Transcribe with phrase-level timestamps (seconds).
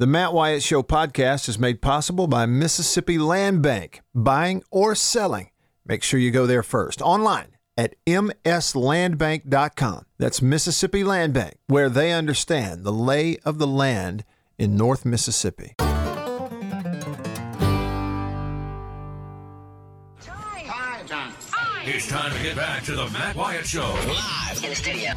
[0.00, 4.00] The Matt Wyatt Show podcast is made possible by Mississippi Land Bank.
[4.14, 5.50] Buying or selling,
[5.84, 7.02] make sure you go there first.
[7.02, 10.04] Online at mslandbank.com.
[10.16, 14.24] That's Mississippi Land Bank, where they understand the lay of the land
[14.56, 15.74] in North Mississippi.
[21.90, 23.80] It's time to get back to the Matt Wyatt Show.
[23.82, 25.10] Live in the studio.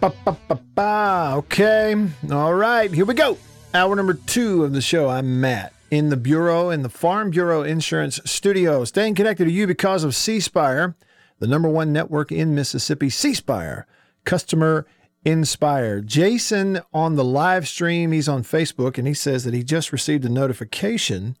[0.00, 1.32] Ba, ba, ba, ba.
[1.38, 1.92] Okay.
[2.30, 2.88] All right.
[2.88, 3.36] Here we go.
[3.74, 5.08] Hour number two of the show.
[5.08, 8.84] I'm Matt in the Bureau, in the Farm Bureau Insurance Studio.
[8.84, 10.94] Staying connected to you because of C Spire,
[11.40, 13.10] the number one network in Mississippi.
[13.10, 13.88] C Spire,
[14.24, 14.86] customer
[15.24, 16.06] inspired.
[16.06, 20.24] Jason on the live stream, he's on Facebook, and he says that he just received
[20.24, 21.36] a notification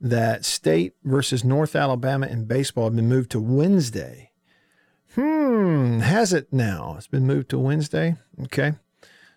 [0.00, 4.30] that state versus North Alabama in baseball have been moved to Wednesday.
[5.14, 6.94] Hmm, has it now?
[6.96, 8.16] It's been moved to Wednesday.
[8.44, 8.74] Okay.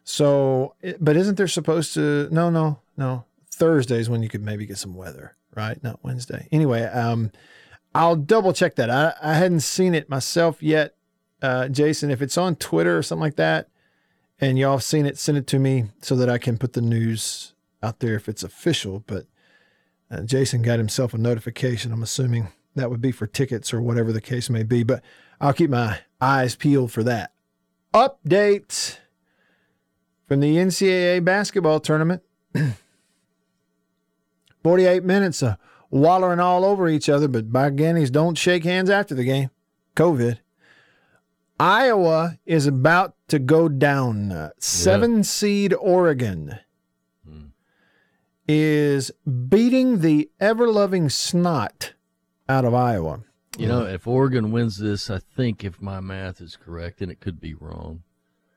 [0.03, 2.29] So, but isn't there supposed to?
[2.31, 3.25] No, no, no.
[3.51, 5.81] Thursdays when you could maybe get some weather, right?
[5.83, 6.47] Not Wednesday.
[6.51, 7.31] Anyway, um,
[7.93, 8.89] I'll double check that.
[8.89, 10.95] I, I hadn't seen it myself yet,
[11.41, 12.09] uh, Jason.
[12.09, 13.69] If it's on Twitter or something like that,
[14.39, 16.81] and y'all have seen it, send it to me so that I can put the
[16.81, 19.03] news out there if it's official.
[19.07, 19.25] But
[20.09, 21.91] uh, Jason got himself a notification.
[21.91, 24.83] I'm assuming that would be for tickets or whatever the case may be.
[24.83, 25.03] But
[25.39, 27.31] I'll keep my eyes peeled for that.
[27.93, 28.97] Update
[30.27, 32.23] from the NCAA basketball tournament.
[34.63, 35.57] 48 minutes of
[35.89, 39.49] wallering all over each other, but by guineas, don't shake hands after the game.
[39.95, 40.39] COVID.
[41.59, 44.51] Iowa is about to go down.
[44.59, 46.59] Seven seed Oregon
[47.27, 47.45] hmm.
[48.47, 49.11] is
[49.49, 51.93] beating the ever loving snot
[52.47, 53.21] out of Iowa.
[53.57, 57.19] You know, if Oregon wins this, I think if my math is correct, and it
[57.19, 58.03] could be wrong,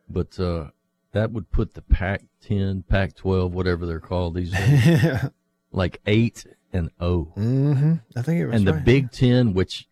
[0.08, 0.68] but uh,
[1.12, 5.30] that would put the Pac 10, Pac 12, whatever they're called these days,
[5.72, 7.32] like 8 and 0.
[7.36, 7.94] Mm-hmm.
[8.16, 8.72] I think it was And the.
[8.74, 9.88] Big Ten, which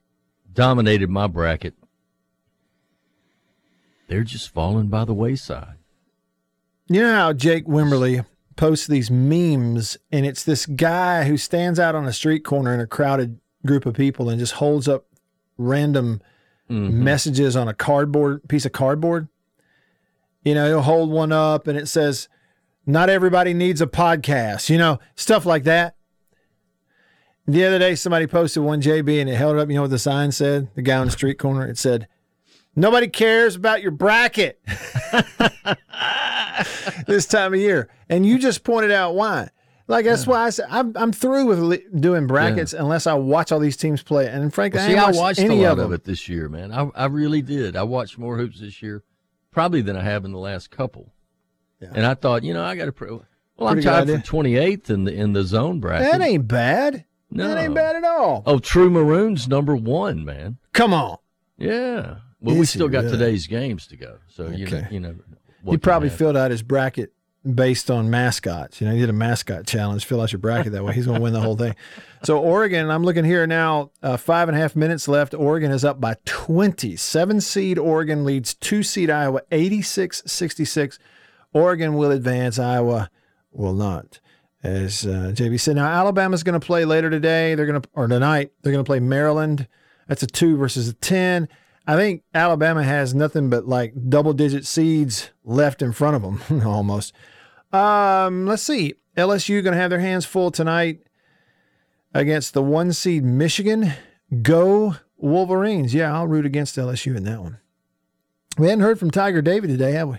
[0.53, 1.75] dominated my bracket,
[4.09, 5.77] they're just falling by the wayside.
[6.89, 8.25] You know how Jake Wimberly
[8.57, 12.81] posts these memes, and it's this guy who stands out on a street corner in
[12.81, 15.05] a crowded group of people and just holds up
[15.59, 16.23] random
[16.71, 17.05] mm-hmm.
[17.05, 19.29] messages on a cardboard piece of cardboard.
[20.45, 22.29] You know, he'll hold one up and it says,
[22.87, 25.97] Not everybody needs a podcast, you know, stuff like that.
[27.47, 29.69] The other day, somebody posted one JB and it held it up.
[29.69, 30.69] You know what the sign said?
[30.75, 32.09] The guy on the street corner, it said,
[32.77, 34.61] Nobody cares about your bracket
[37.07, 37.89] this time of year.
[38.09, 39.51] And you just pointed out why.
[39.89, 43.51] Like that's why I said I'm I'm through with li- doing brackets unless I watch
[43.53, 44.27] all these teams play.
[44.29, 46.29] And frankly, Well, I see, I watched watched a any lot of of, it this
[46.29, 46.73] year, man.
[46.73, 47.75] I, I really did.
[47.75, 49.03] I watched more hoops this year,
[49.51, 51.13] probably than I have in the last couple.
[51.81, 52.93] And I thought, you know, I got to.
[52.93, 56.13] Pre- well, I'm tied for 28th in the in the zone bracket.
[56.13, 57.05] That ain't bad.
[57.31, 57.49] No.
[57.49, 58.43] That ain't bad at all.
[58.47, 60.59] Oh, True Maroons number one, man.
[60.73, 61.19] Come on.
[61.57, 62.17] Yeah.
[62.41, 63.19] Well, we Is he still got really?
[63.19, 65.17] today's games to go, so you know, you know.
[65.69, 67.13] he probably filled out his bracket
[67.55, 68.81] based on mascots.
[68.81, 70.05] You know, he did a mascot challenge.
[70.05, 70.95] Fill out your bracket that way.
[70.95, 71.75] He's going to win the whole thing.
[72.25, 73.93] So Oregon, I'm looking here now.
[74.03, 75.35] Uh, five and a half minutes left.
[75.35, 76.97] Oregon is up by 20.
[76.97, 80.99] Seven seed Oregon leads two seed Iowa, 86-66.
[81.53, 82.59] Oregon will advance.
[82.59, 83.09] Iowa
[83.53, 84.19] will not.
[84.65, 87.55] As uh, JB said, now Alabama's going to play later today.
[87.55, 88.51] They're going to or tonight.
[88.63, 89.69] They're going to play Maryland.
[90.09, 91.49] That's a two versus a ten.
[91.89, 96.63] I think Alabama has nothing but like double digit seeds left in front of them
[96.67, 97.15] almost.
[97.73, 98.95] Um, let's see.
[99.17, 101.01] LSU going to have their hands full tonight
[102.13, 103.95] against the one seed Michigan.
[104.43, 105.95] Go Wolverines.
[105.95, 107.59] Yeah, I'll root against LSU in that one.
[108.59, 110.19] We hadn't heard from Tiger David today, have we?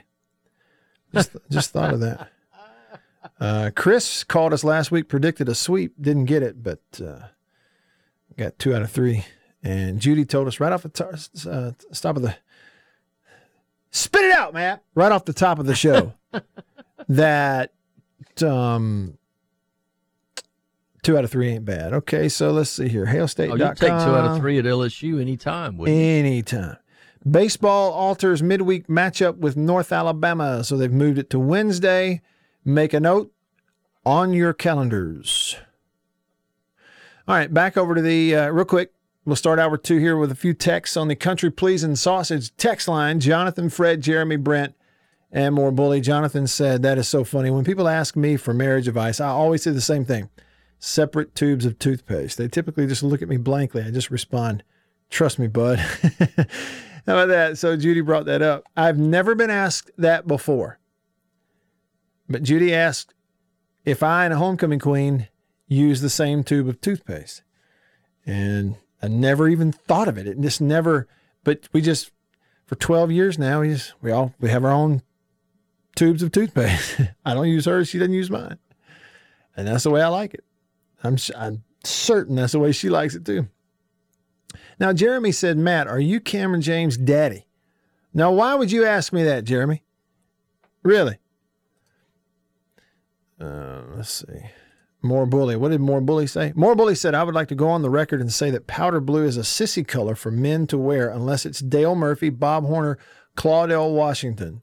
[1.14, 2.32] Just, just thought of that.
[3.38, 7.20] Uh, Chris called us last week, predicted a sweep, didn't get it, but uh,
[8.38, 9.26] got two out of three.
[9.62, 12.36] And Judy told us right off the uh, top of the
[13.92, 16.14] spit it out, Matt, right off the top of the show
[17.10, 17.74] that
[18.42, 19.18] um,
[21.04, 21.94] two out of three ain't bad.
[21.94, 23.06] Okay, so let's see here.
[23.52, 25.80] Oh, you take two out of three at LSU anytime?
[25.88, 26.78] Anytime.
[27.30, 32.22] Baseball alters midweek matchup with North Alabama, so they've moved it to Wednesday.
[32.64, 33.34] Make a note
[34.06, 35.58] on your calendars.
[37.28, 38.94] All right, back over to the uh, real quick.
[39.30, 42.88] We'll start hour two here with a few texts on the Country Pleasin' sausage text
[42.88, 43.20] line.
[43.20, 44.74] Jonathan, Fred, Jeremy, Brent,
[45.32, 46.02] and more bully.
[46.02, 47.52] Jonathan said, That is so funny.
[47.52, 50.32] When people ask me for marriage advice, I always say the same thing
[50.80, 52.40] separate tubes of toothpaste.
[52.40, 53.84] They typically just look at me blankly.
[53.84, 54.64] I just respond,
[55.12, 55.78] Trust me, bud.
[57.06, 57.60] How about that?
[57.60, 58.64] So Judy brought that up.
[58.76, 60.80] I've never been asked that before.
[62.28, 63.14] But Judy asked
[63.86, 65.28] if I and a homecoming queen
[65.68, 67.44] use the same tube of toothpaste.
[68.26, 70.28] And I never even thought of it.
[70.28, 71.08] It just never,
[71.44, 72.12] but we just,
[72.66, 75.02] for 12 years now, we just, we all, we have our own
[75.96, 77.02] tubes of toothpaste.
[77.26, 77.88] I don't use hers.
[77.88, 78.58] She doesn't use mine.
[79.56, 80.44] And that's the way I like it.
[81.04, 83.48] I'm, I'm certain that's the way she likes it too.
[84.80, 87.48] Now, Jeremy said, Matt, are you Cameron James' daddy?
[88.14, 89.84] Now, why would you ask me that, Jeremy?
[90.84, 91.18] Really?
[93.40, 94.50] Uh, let's see.
[95.02, 95.56] More Bully.
[95.56, 96.52] What did More Bully say?
[96.56, 99.00] More Bully said, I would like to go on the record and say that powder
[99.00, 102.98] blue is a sissy color for men to wear unless it's Dale Murphy, Bob Horner,
[103.38, 104.62] Claudell Washington,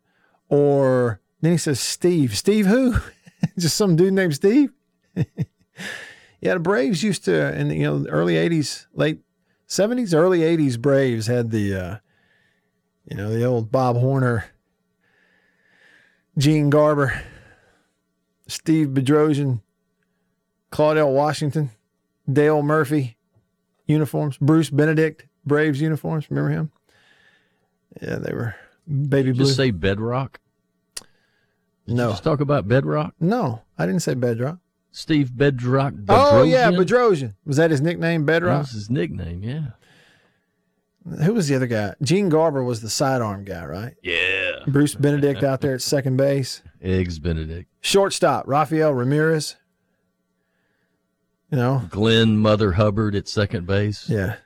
[0.48, 2.36] or then he says Steve.
[2.36, 2.96] Steve who?
[3.58, 4.72] Just some dude named Steve?
[5.14, 9.20] yeah, the Braves used to, in the, you know, early 80s, late
[9.68, 11.96] 70s, early 80s Braves had the, uh,
[13.10, 14.46] you know, the old Bob Horner,
[16.36, 17.22] Gene Garber,
[18.46, 19.62] Steve Bedrosian,
[20.70, 21.70] Claudell Washington,
[22.30, 23.16] Dale Murphy
[23.86, 26.30] uniforms, Bruce Benedict Braves uniforms.
[26.30, 26.72] Remember him?
[28.02, 28.54] Yeah, they were
[28.86, 29.44] baby blue.
[29.44, 30.40] Just say bedrock.
[31.86, 32.10] Did no.
[32.10, 33.14] Just talk about bedrock.
[33.20, 34.58] No, I didn't say bedrock.
[34.96, 35.92] Steve Bedrock.
[35.92, 36.32] Bedrosian?
[36.32, 37.34] Oh yeah, Bedrosian.
[37.44, 38.54] Was that his nickname, Bedrock?
[38.54, 39.42] That was his nickname.
[39.42, 39.66] Yeah.
[41.22, 41.92] Who was the other guy?
[42.00, 43.94] Gene Garber was the sidearm guy, right?
[44.02, 44.52] Yeah.
[44.66, 46.62] Bruce Benedict out there at second base.
[46.82, 47.68] Eggs Benedict.
[47.82, 49.56] Shortstop, Rafael Ramirez.
[51.50, 54.08] You know, Glenn Mother Hubbard at second base.
[54.08, 54.36] Yeah.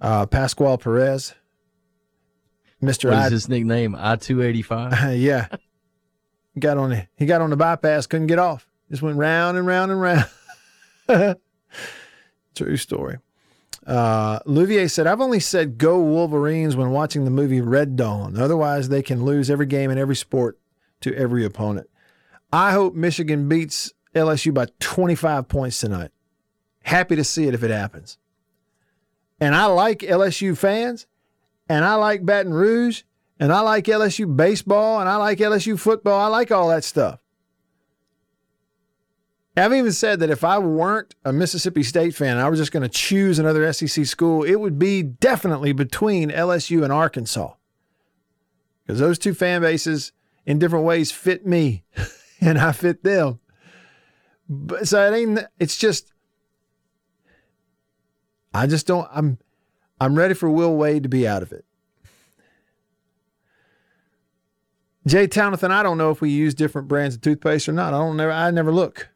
[0.00, 1.34] Uh, Pascual Perez.
[2.82, 3.10] Mr.
[3.10, 3.94] What is I, his nickname?
[3.98, 5.14] I two eighty five.
[5.18, 5.48] Yeah.
[6.54, 8.66] he Got on the he got on the bypass, couldn't get off.
[8.90, 10.26] Just went round and round and round.
[12.54, 13.18] True story.
[13.86, 18.38] Uh, Louvier said, I've only said go Wolverines when watching the movie Red Dawn.
[18.38, 20.58] Otherwise, they can lose every game in every sport
[21.00, 21.88] to every opponent.
[22.52, 26.10] I hope Michigan beats LSU by 25 points tonight.
[26.82, 28.18] Happy to see it if it happens.
[29.40, 31.06] And I like LSU fans,
[31.68, 33.02] and I like Baton Rouge,
[33.38, 36.20] and I like LSU baseball, and I like LSU football.
[36.20, 37.20] I like all that stuff.
[39.56, 42.82] I've even said that if I weren't a Mississippi State fan, I was just going
[42.82, 47.52] to choose another SEC school, it would be definitely between LSU and Arkansas.
[48.82, 50.12] Because those two fan bases
[50.46, 51.84] in different ways fit me
[52.40, 53.40] and I fit them.
[54.48, 56.12] But so it ain't it's just
[58.52, 59.38] I just don't I'm
[60.00, 61.64] I'm ready for Will Wade to be out of it.
[65.06, 67.94] Jay Townathan, I don't know if we use different brands of toothpaste or not.
[67.94, 69.08] I don't never I never look.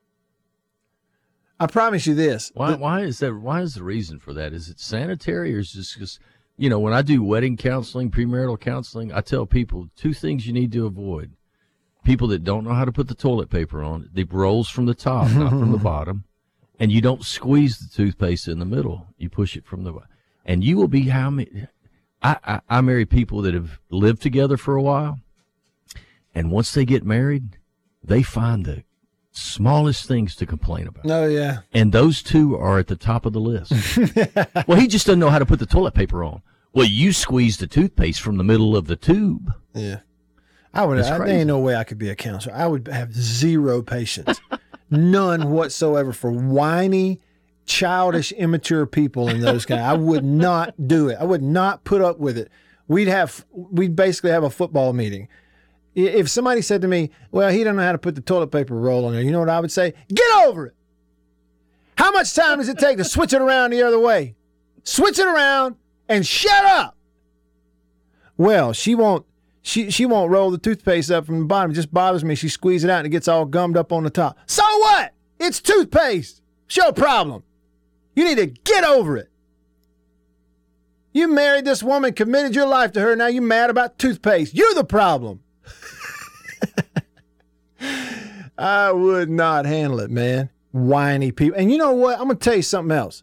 [1.60, 2.50] I promise you this.
[2.54, 2.72] Why?
[2.72, 3.34] The, why is that?
[3.34, 4.52] Why is the reason for that?
[4.52, 6.18] Is it sanitary, or is this just
[6.56, 10.52] you know when I do wedding counseling, premarital counseling, I tell people two things you
[10.52, 11.32] need to avoid:
[12.04, 14.94] people that don't know how to put the toilet paper on; it rolls from the
[14.94, 16.24] top, not from the bottom,
[16.84, 19.94] and you don't squeeze the toothpaste in the middle; you push it from the,
[20.44, 21.66] and you will be how many.
[22.22, 25.18] I, I, I marry people that have lived together for a while,
[26.34, 27.56] and once they get married,
[28.02, 28.84] they find the
[29.32, 31.10] smallest things to complain about.
[31.10, 31.60] Oh yeah.
[31.72, 33.72] And those two are at the top of the list.
[34.68, 36.42] well, he just doesn't know how to put the toilet paper on.
[36.74, 39.54] Well, you squeeze the toothpaste from the middle of the tube.
[39.72, 40.00] Yeah.
[40.74, 40.98] I would.
[40.98, 42.54] I, there ain't no way I could be a counselor.
[42.54, 44.38] I would have zero patience,
[44.90, 47.20] none whatsoever for whiny,
[47.66, 49.80] childish, immature people in those kind.
[49.80, 51.18] I would not do it.
[51.20, 52.50] I would not put up with it.
[52.88, 53.44] We'd have.
[53.52, 55.28] We'd basically have a football meeting
[55.94, 58.74] if somebody said to me, well, he don't know how to put the toilet paper
[58.74, 59.94] roll on there, you know what I would say?
[60.12, 60.74] Get over it.
[61.96, 64.34] How much time does it take to switch it around the other way?
[64.82, 65.76] Switch it around
[66.08, 66.96] and shut up.
[68.36, 69.24] Well, she won't
[69.66, 71.70] she she won't roll the toothpaste up from the bottom.
[71.70, 72.34] It just bothers me.
[72.34, 74.38] She squeezes it out and it gets all gummed up on the top.
[74.44, 75.14] So what?
[75.40, 76.42] It's toothpaste.
[76.66, 77.42] It's your problem.
[78.14, 79.30] You need to get over it.
[81.14, 83.16] You married this woman, committed your life to her.
[83.16, 84.54] Now you're mad about toothpaste.
[84.54, 85.40] You're the problem.
[88.58, 90.50] I would not handle it, man.
[90.72, 91.58] Whiny people.
[91.58, 92.18] And you know what?
[92.18, 93.22] I'm going to tell you something else.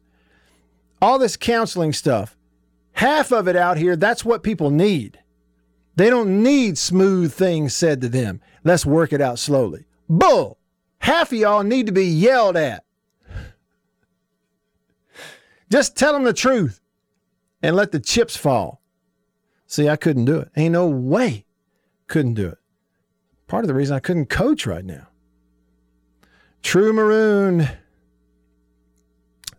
[1.03, 2.35] All this counseling stuff,
[2.93, 5.20] half of it out here, that's what people need.
[6.01, 8.41] They don't need smooth things said to them.
[8.63, 9.85] Let's work it out slowly.
[10.09, 10.57] Bull.
[10.97, 12.85] Half of y'all need to be yelled at.
[15.71, 16.81] Just tell them the truth
[17.61, 18.81] and let the chips fall.
[19.67, 20.49] See, I couldn't do it.
[20.57, 21.45] Ain't no way.
[22.07, 22.57] Couldn't do it.
[23.45, 25.05] Part of the reason I couldn't coach right now.
[26.63, 27.69] True Maroon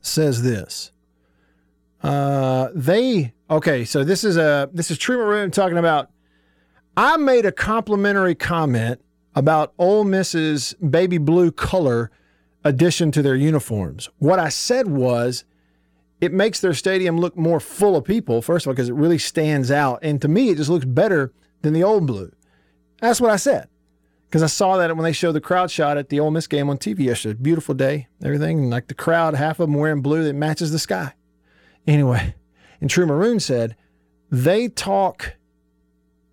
[0.00, 0.90] says this.
[2.02, 3.84] Uh, they okay.
[3.84, 6.08] So this is a this is True Maroon talking about.
[6.96, 9.00] I made a complimentary comment
[9.34, 12.10] about Ole Miss's baby blue color
[12.64, 14.10] addition to their uniforms.
[14.18, 15.44] What I said was,
[16.20, 18.42] it makes their stadium look more full of people.
[18.42, 21.32] First of all, because it really stands out, and to me, it just looks better
[21.62, 22.30] than the old blue.
[23.00, 23.68] That's what I said.
[24.28, 26.70] Because I saw that when they showed the crowd shot at the Ole Miss game
[26.70, 27.38] on TV yesterday.
[27.40, 28.58] Beautiful day, everything.
[28.58, 31.14] And like the crowd, half of them wearing blue that matches the sky.
[31.86, 32.34] Anyway,
[32.80, 33.76] and True Maroon said,
[34.30, 35.34] they talk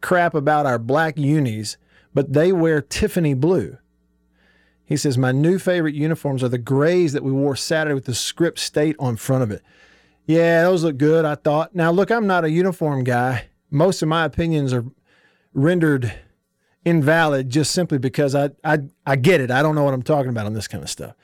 [0.02, 1.78] crap about our black unis,
[2.14, 3.78] but they wear Tiffany blue.
[4.86, 8.16] He says, My new favorite uniforms are the grays that we wore Saturday with the
[8.16, 9.62] script state on front of it.
[10.26, 11.76] Yeah, those look good, I thought.
[11.76, 13.50] Now, look, I'm not a uniform guy.
[13.72, 14.86] Most of my opinions are
[15.54, 16.14] rendered
[16.86, 19.52] invalid just simply because I, I, I get it.
[19.52, 21.16] I don't know what I'm talking about on this kind of stuff.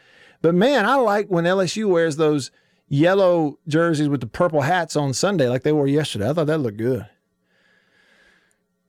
[0.42, 2.52] But man, I like when LSU wears those
[2.88, 6.30] yellow jerseys with the purple hats on Sunday like they wore yesterday.
[6.30, 7.08] I thought that looked good.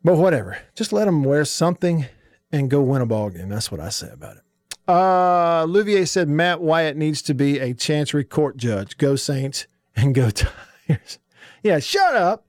[0.07, 0.57] But whatever.
[0.77, 2.07] Just let them wear something
[2.53, 3.49] and go win a ball game.
[3.49, 4.43] That's what I say about it.
[4.87, 8.99] Uh, Louvier said Matt Wyatt needs to be a Chancery Court judge.
[8.99, 10.31] Go Saints and go
[10.89, 11.19] Tigers.
[11.65, 12.47] yeah, shut up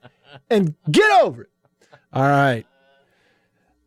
[0.51, 1.49] and get over it.
[2.13, 2.63] All right.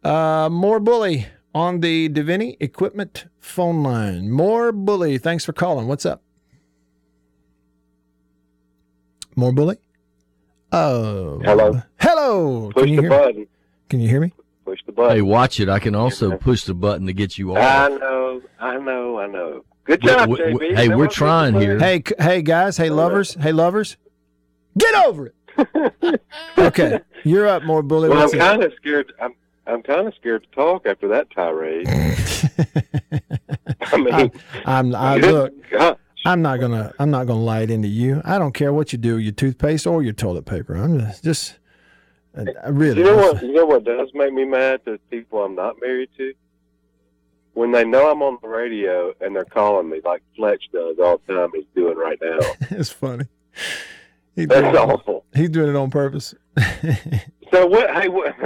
[0.03, 4.33] Uh, more bully on the Davini Equipment phone line.
[4.33, 5.17] More bully.
[5.17, 5.87] Thanks for calling.
[5.87, 6.23] What's up?
[9.37, 9.77] More bully?
[10.73, 11.39] Oh.
[11.45, 11.83] Hello.
[12.01, 12.73] Hello.
[12.73, 13.11] Push Can you the hear?
[13.11, 13.47] button.
[13.91, 14.33] Can you hear me?
[14.65, 15.17] Push the button.
[15.17, 15.69] Hey, watch it.
[15.69, 17.59] I can also push the button to get you off.
[17.59, 19.65] I know, I know, I know.
[19.85, 20.77] Good job, we- JB.
[20.77, 21.79] hey, That we're trying here.
[21.79, 22.77] Hey, c- hey guys.
[22.77, 23.35] Hey lovers.
[23.35, 23.97] Hey lovers.
[24.79, 26.21] Get over it.
[26.59, 28.09] okay, you're up, more bully.
[28.09, 29.13] Well, What's I'm kind of scared.
[29.21, 29.35] I'm
[29.67, 31.89] I'm kind of scared to talk after that tirade.
[33.93, 34.31] I mean,
[34.65, 34.95] I'm.
[34.95, 35.71] I good look.
[35.71, 35.99] gosh.
[36.25, 36.93] I'm not gonna.
[37.01, 38.23] I'm not gonna lie it into you.
[38.25, 40.75] I don't care what you do, your toothpaste or your toilet paper.
[40.77, 41.25] I'm just.
[41.25, 41.57] just
[42.37, 42.99] Uh, I uh, really.
[42.99, 43.43] You know what?
[43.43, 44.81] You know what does make me mad?
[44.85, 46.33] The people I'm not married to.
[47.55, 51.21] When they know I'm on the radio and they're calling me like Fletch does all
[51.27, 52.39] the time, he's doing right now.
[52.71, 53.25] it's funny.
[54.37, 55.25] He That's doing, it, awful.
[55.35, 56.35] he's doing it on purpose.
[57.53, 57.91] So what?
[57.91, 58.33] Hey, what?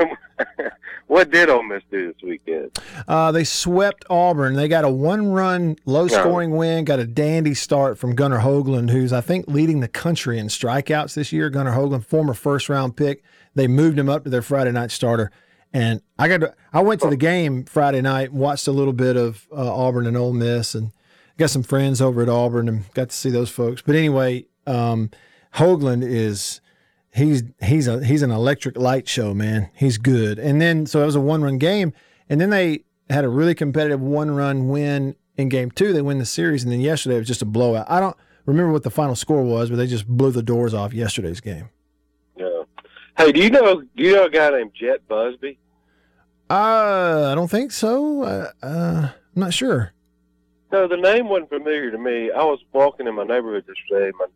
[1.06, 2.78] what did Ole Miss do this weekend?
[3.06, 4.54] Uh, they swept Auburn.
[4.54, 6.84] They got a one-run, low-scoring win.
[6.84, 11.14] Got a dandy start from Gunnar Hoglund, who's I think leading the country in strikeouts
[11.14, 11.50] this year.
[11.50, 13.22] Gunnar Hoglund, former first-round pick.
[13.54, 15.30] They moved him up to their Friday night starter.
[15.72, 19.16] And I got to, I went to the game Friday night, watched a little bit
[19.16, 20.92] of uh, Auburn and Ole Miss, and
[21.36, 23.82] got some friends over at Auburn and got to see those folks.
[23.82, 25.10] But anyway, um,
[25.56, 26.60] Hoglund is
[27.14, 29.70] he's he's a he's an electric light show, man.
[29.74, 30.38] He's good.
[30.38, 31.92] And then so it was a one run game,
[32.28, 35.92] and then they had a really competitive one run win in game two.
[35.92, 37.86] They win the series, and then yesterday it was just a blowout.
[37.88, 38.16] I don't
[38.46, 41.70] remember what the final score was, but they just blew the doors off yesterday's game.
[42.36, 42.62] Yeah.
[43.16, 43.80] Hey, do you know?
[43.80, 45.58] Do you know a guy named Jet Busby?
[46.50, 48.22] Uh, I don't think so.
[48.22, 49.92] Uh, uh, I'm not sure.
[50.72, 52.30] No, the name wasn't familiar to me.
[52.32, 54.10] I was walking in my neighborhood yesterday.
[54.18, 54.26] My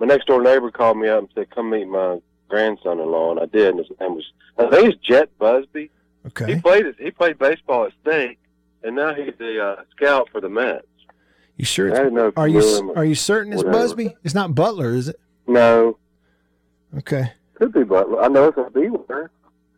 [0.00, 3.46] my next door neighbor called me up and said, "Come meet my grandson-in-law," and I
[3.46, 3.68] did.
[3.74, 4.24] And his name was
[4.58, 5.90] I think it's Jet Busby.
[6.26, 6.54] Okay.
[6.54, 8.38] He played he played baseball at State,
[8.82, 10.86] and now he's the uh, scout for the Mets.
[11.56, 11.92] you sure?
[11.92, 12.32] I didn't know.
[12.36, 13.82] Are you are you certain it's Whatever.
[13.84, 14.16] Busby?
[14.24, 15.16] It's not Butler, is it?
[15.46, 15.98] No,
[16.96, 17.32] Okay.
[17.54, 18.22] could be Butler.
[18.22, 19.30] I know it's a B word.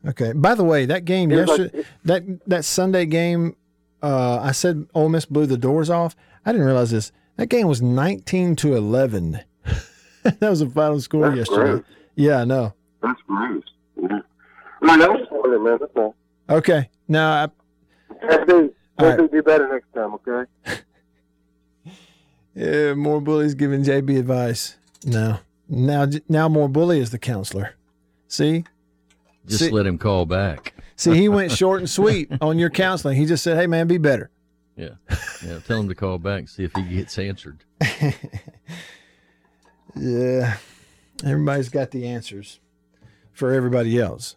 [0.07, 0.33] Okay.
[0.33, 3.57] By the way, that game was like- yesterday, that that Sunday game,
[4.03, 6.15] uh, I said Ole Miss blew the doors off.
[6.45, 7.11] I didn't realize this.
[7.37, 9.41] That game was nineteen to eleven.
[10.41, 11.71] that was the final score That's yesterday.
[11.73, 11.85] gross.
[12.15, 12.75] Yeah, I know.
[13.03, 13.63] That's gross.
[14.01, 14.19] Yeah.
[14.83, 15.27] I know
[15.67, 15.79] man.
[15.81, 16.15] That's all.
[16.49, 16.89] Okay.
[17.09, 17.49] Now, I,
[18.29, 19.21] Hey, dude, All right.
[19.21, 20.83] hey, do better next time, okay?
[22.55, 24.77] yeah, more bullies giving JB advice.
[25.05, 25.39] No.
[25.69, 27.75] Now, now more bully is the counselor.
[28.29, 28.65] See,
[29.47, 30.75] Just See- let him call back.
[30.97, 33.17] see, he went short and sweet on your counseling.
[33.17, 34.31] He just said, "Hey, man, be better."
[34.77, 34.91] Yeah.
[35.45, 35.59] Yeah.
[35.67, 37.65] Tell him to call back and see if he gets answered.
[39.97, 40.57] Yeah.
[41.25, 42.61] Everybody's got the answers
[43.33, 44.37] for everybody else.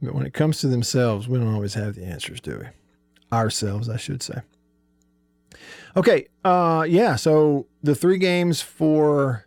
[0.00, 3.36] But when it comes to themselves, we don't always have the answers, do we?
[3.36, 4.40] Ourselves, I should say.
[5.96, 6.26] Okay.
[6.44, 9.46] Uh yeah, so the three games for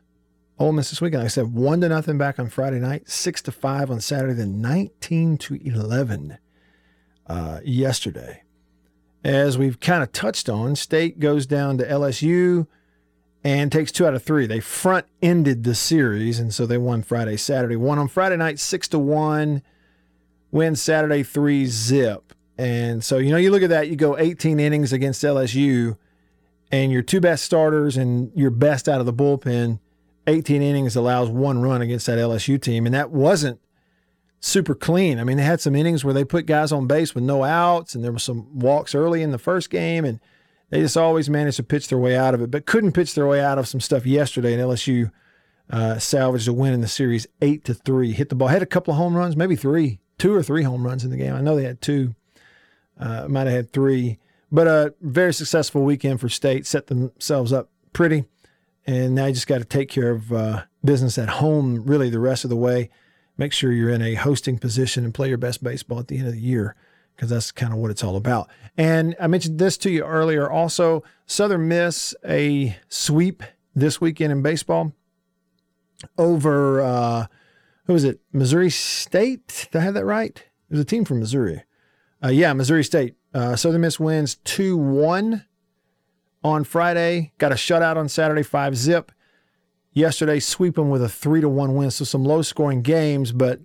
[0.60, 3.42] Ole Miss this weekend, like I said, one to nothing back on Friday night, six
[3.44, 6.38] to five on Saturday, then nineteen to eleven
[7.28, 8.44] uh yesterday.
[9.24, 12.68] As we've kind of touched on, state goes down to LSU
[13.44, 14.46] and takes two out of three.
[14.46, 17.76] They front ended the series, and so they won Friday, Saturday.
[17.76, 19.64] Won on Friday night, six to one.
[20.52, 22.34] Win Saturday, three zip.
[22.58, 25.98] And so, you know, you look at that, you go 18 innings against LSU,
[26.72, 29.80] and your two best starters and your best out of the bullpen
[30.28, 33.60] 18 innings allows one run against that LSU team, and that wasn't
[34.40, 35.20] super clean.
[35.20, 37.96] I mean, they had some innings where they put guys on base with no outs,
[37.96, 40.20] and there were some walks early in the first game, and
[40.72, 43.28] they just always managed to pitch their way out of it, but couldn't pitch their
[43.28, 44.54] way out of some stuff yesterday.
[44.54, 45.12] And LSU
[45.70, 48.14] uh, salvaged a win in the series, eight to three.
[48.14, 50.86] Hit the ball, had a couple of home runs, maybe three, two or three home
[50.86, 51.36] runs in the game.
[51.36, 52.16] I know they had two,
[52.98, 54.18] uh, might have had three,
[54.52, 56.66] but a very successful weekend for State.
[56.66, 58.24] Set themselves up pretty,
[58.88, 62.20] and now you just got to take care of uh, business at home really the
[62.20, 62.90] rest of the way
[63.38, 66.28] make sure you're in a hosting position and play your best baseball at the end
[66.28, 66.76] of the year
[67.22, 68.50] because that's kind of what it's all about.
[68.76, 73.44] And I mentioned this to you earlier also Southern Miss a sweep
[73.76, 74.96] this weekend in baseball
[76.18, 77.28] over, uh,
[77.86, 78.22] who was it?
[78.34, 79.68] Missouri State?
[79.72, 80.36] Did I have that right?
[80.36, 81.64] It was a team from Missouri.
[82.24, 83.18] Uh, yeah, Missouri State.
[83.36, 85.46] Uh, Southern Miss wins 2 1
[86.44, 89.12] on Friday, got a shutout on Saturday, 5 zip
[89.94, 91.92] yesterday, sweep them with a three to one win.
[91.92, 93.60] So some low scoring games, but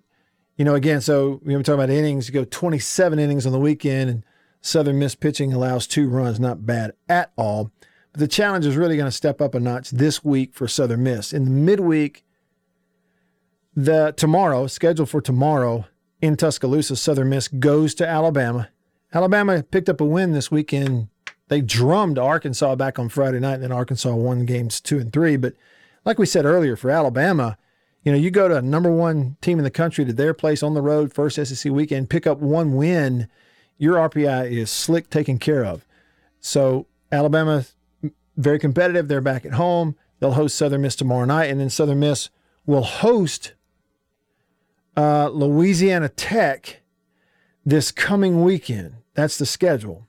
[0.57, 2.29] you know, again, so we were talking about innings.
[2.29, 4.25] You go 27 innings on the weekend, and
[4.61, 6.41] Southern Miss pitching allows two runs.
[6.41, 7.71] Not bad at all.
[8.13, 11.03] But the challenge is really going to step up a notch this week for Southern
[11.03, 11.33] Miss.
[11.33, 12.25] In the midweek,
[13.75, 15.85] the tomorrow scheduled for tomorrow
[16.23, 18.71] in Tuscaloosa, Southern Miss goes to Alabama.
[19.13, 21.09] Alabama picked up a win this weekend.
[21.49, 25.37] They drummed Arkansas back on Friday night, and then Arkansas won games two and three.
[25.37, 25.53] But
[26.07, 27.59] like we said earlier, for Alabama,
[28.07, 30.63] you know, you go to a number one team in the country to their place
[30.63, 33.27] on the road, first SEC weekend, pick up one win,
[33.79, 35.85] your RPI is slick taken care of.
[36.39, 37.65] So Alabama,
[38.37, 39.09] very competitive.
[39.09, 39.97] They're back at home.
[40.21, 42.31] They'll host Southern Miss tomorrow night, and then Southern Miss
[42.65, 43.55] will host
[44.97, 46.83] uh, Louisiana Tech
[47.65, 48.95] this coming weekend.
[49.15, 50.07] That's the schedule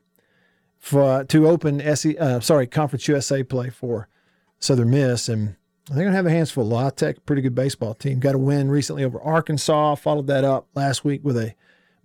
[0.77, 4.07] for to open SE, uh, sorry Conference USA play for
[4.59, 5.55] Southern Miss, and
[5.89, 6.65] they're going to have their hands full.
[6.65, 8.19] La Tech, pretty good baseball team.
[8.19, 9.95] Got a win recently over Arkansas.
[9.95, 11.53] Followed that up last week with a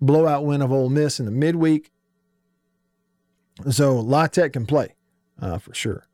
[0.00, 1.90] blowout win of Ole Miss in the midweek.
[3.70, 4.94] So La Tech can play
[5.40, 6.06] uh, for sure.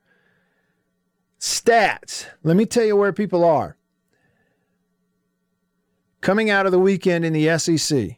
[1.38, 2.26] Stats.
[2.42, 3.76] Let me tell you where people are.
[6.20, 8.16] Coming out of the weekend in the SEC,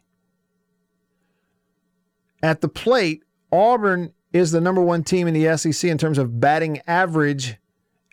[2.42, 6.40] at the plate, Auburn is the number one team in the SEC in terms of
[6.40, 7.56] batting average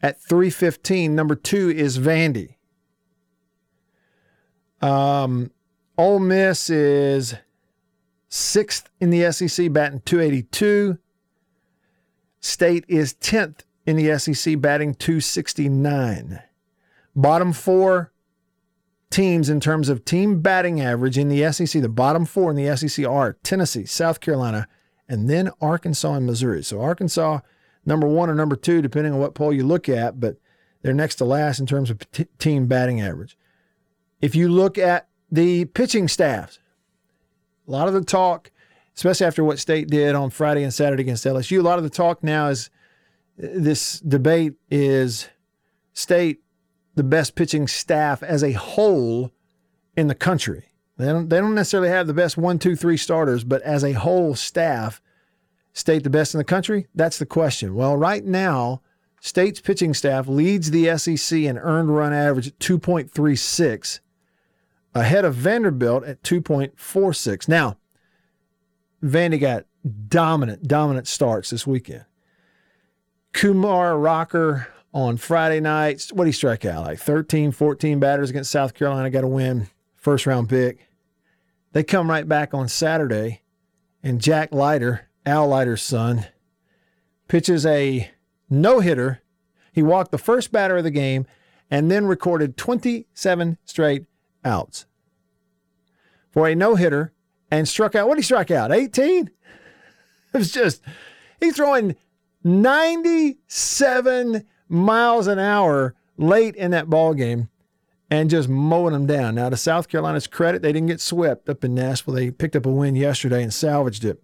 [0.02, 1.16] at 315.
[1.16, 2.56] Number two is Vandy.
[4.82, 5.52] Um,
[5.98, 7.36] Ole Miss is
[8.30, 10.98] sixth in the SEC, batting 282.
[12.40, 16.42] State is 10th in the SEC, batting 269.
[17.16, 18.12] Bottom four
[19.10, 22.76] teams in terms of team batting average in the SEC, the bottom four in the
[22.76, 24.68] SEC are Tennessee, South Carolina,
[25.10, 26.64] and then Arkansas and Missouri.
[26.64, 27.40] So Arkansas
[27.88, 30.36] number one or number two, depending on what poll you look at, but
[30.82, 33.38] they're next to last in terms of t- team batting average.
[34.22, 36.60] If you look at the pitching staffs,
[37.68, 38.52] a lot of the talk,
[38.96, 41.90] especially after what State did on Friday and Saturday against LSU, a lot of the
[41.90, 42.70] talk now is
[43.42, 45.30] uh, this debate is
[45.94, 46.42] State
[46.96, 49.32] the best pitching staff as a whole
[49.96, 50.66] in the country.
[50.98, 53.94] They don't, they don't necessarily have the best one, two, three starters, but as a
[53.94, 55.02] whole staff,
[55.78, 56.88] State the best in the country?
[56.96, 57.76] That's the question.
[57.76, 58.82] Well, right now,
[59.22, 64.00] State's pitching staff leads the SEC in earned run average at 2.36,
[64.96, 67.48] ahead of Vanderbilt at 2.46.
[67.48, 67.78] Now,
[69.04, 69.66] Vandy got
[70.08, 72.06] dominant, dominant starts this weekend.
[73.34, 76.08] Kumar Rocker on Friday night.
[76.12, 76.86] What did he strike out?
[76.86, 80.90] Like 13, 14 batters against South Carolina, got a win, first round pick.
[81.74, 83.44] They come right back on Saturday,
[84.02, 86.26] and Jack Leiter Al Leiter's son,
[87.28, 88.10] pitches a
[88.50, 89.22] no hitter.
[89.74, 91.28] He walked the first batter of the game
[91.70, 94.06] and then recorded 27 straight
[94.46, 94.86] outs
[96.32, 97.12] for a no hitter
[97.52, 98.08] and struck out.
[98.08, 98.72] What did he strike out?
[98.72, 99.30] 18?
[100.34, 100.82] It was just,
[101.40, 101.96] he's throwing
[102.44, 107.48] 97 miles an hour late in that ball game
[108.12, 109.36] and just mowing them down.
[109.36, 112.14] Now, to South Carolina's credit, they didn't get swept up in Nashville.
[112.14, 114.22] They picked up a win yesterday and salvaged it.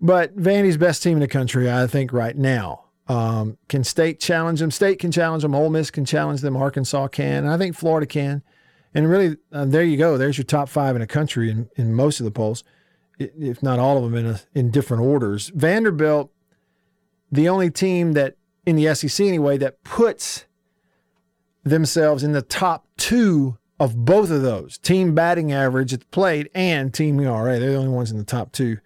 [0.00, 2.84] But Vandy's best team in the country, I think, right now.
[3.08, 4.70] Um, can State challenge them?
[4.70, 5.54] State can challenge them.
[5.54, 6.56] Ole Miss can challenge them.
[6.56, 7.44] Arkansas can.
[7.44, 8.42] And I think Florida can.
[8.94, 10.18] And really, uh, there you go.
[10.18, 12.64] There's your top five in the country in, in most of the polls,
[13.18, 15.48] if not all of them in, a, in different orders.
[15.54, 16.30] Vanderbilt,
[17.30, 20.46] the only team that, in the SEC anyway, that puts
[21.62, 26.48] themselves in the top two of both of those team batting average at the plate
[26.54, 27.58] and team ERA.
[27.58, 28.78] They're the only ones in the top two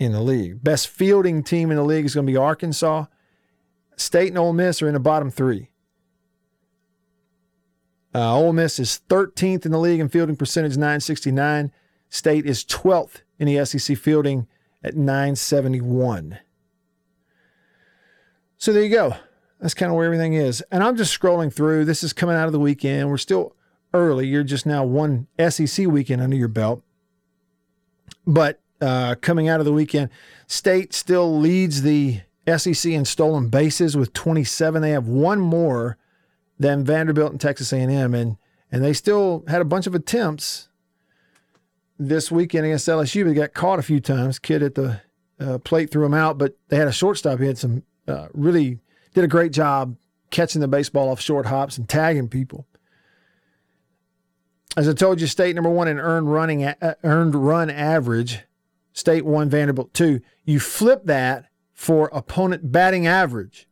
[0.00, 0.64] in the league.
[0.64, 3.04] Best fielding team in the league is going to be Arkansas.
[3.96, 5.68] State and Ole Miss are in the bottom three.
[8.12, 11.70] Uh, Ole Miss is 13th in the league in fielding percentage, 969.
[12.08, 14.48] State is 12th in the SEC fielding
[14.82, 16.38] at 971.
[18.56, 19.14] So there you go.
[19.60, 20.64] That's kind of where everything is.
[20.72, 21.84] And I'm just scrolling through.
[21.84, 23.10] This is coming out of the weekend.
[23.10, 23.54] We're still
[23.92, 24.26] early.
[24.26, 26.82] You're just now one SEC weekend under your belt.
[28.26, 30.10] But uh, coming out of the weekend,
[30.46, 32.20] State still leads the
[32.56, 34.82] SEC in stolen bases with 27.
[34.82, 35.96] They have one more
[36.58, 38.36] than Vanderbilt and Texas A&M, and
[38.72, 40.68] and they still had a bunch of attempts
[41.98, 43.24] this weekend against LSU.
[43.24, 44.38] They got caught a few times.
[44.38, 45.00] Kid at the
[45.40, 47.40] uh, plate threw him out, but they had a shortstop.
[47.40, 48.78] He had some uh, really
[49.14, 49.96] did a great job
[50.30, 52.66] catching the baseball off short hops and tagging people.
[54.76, 58.40] As I told you, state number one in earned running uh, earned run average.
[58.92, 60.20] State one, Vanderbilt two.
[60.44, 63.68] You flip that for opponent batting average.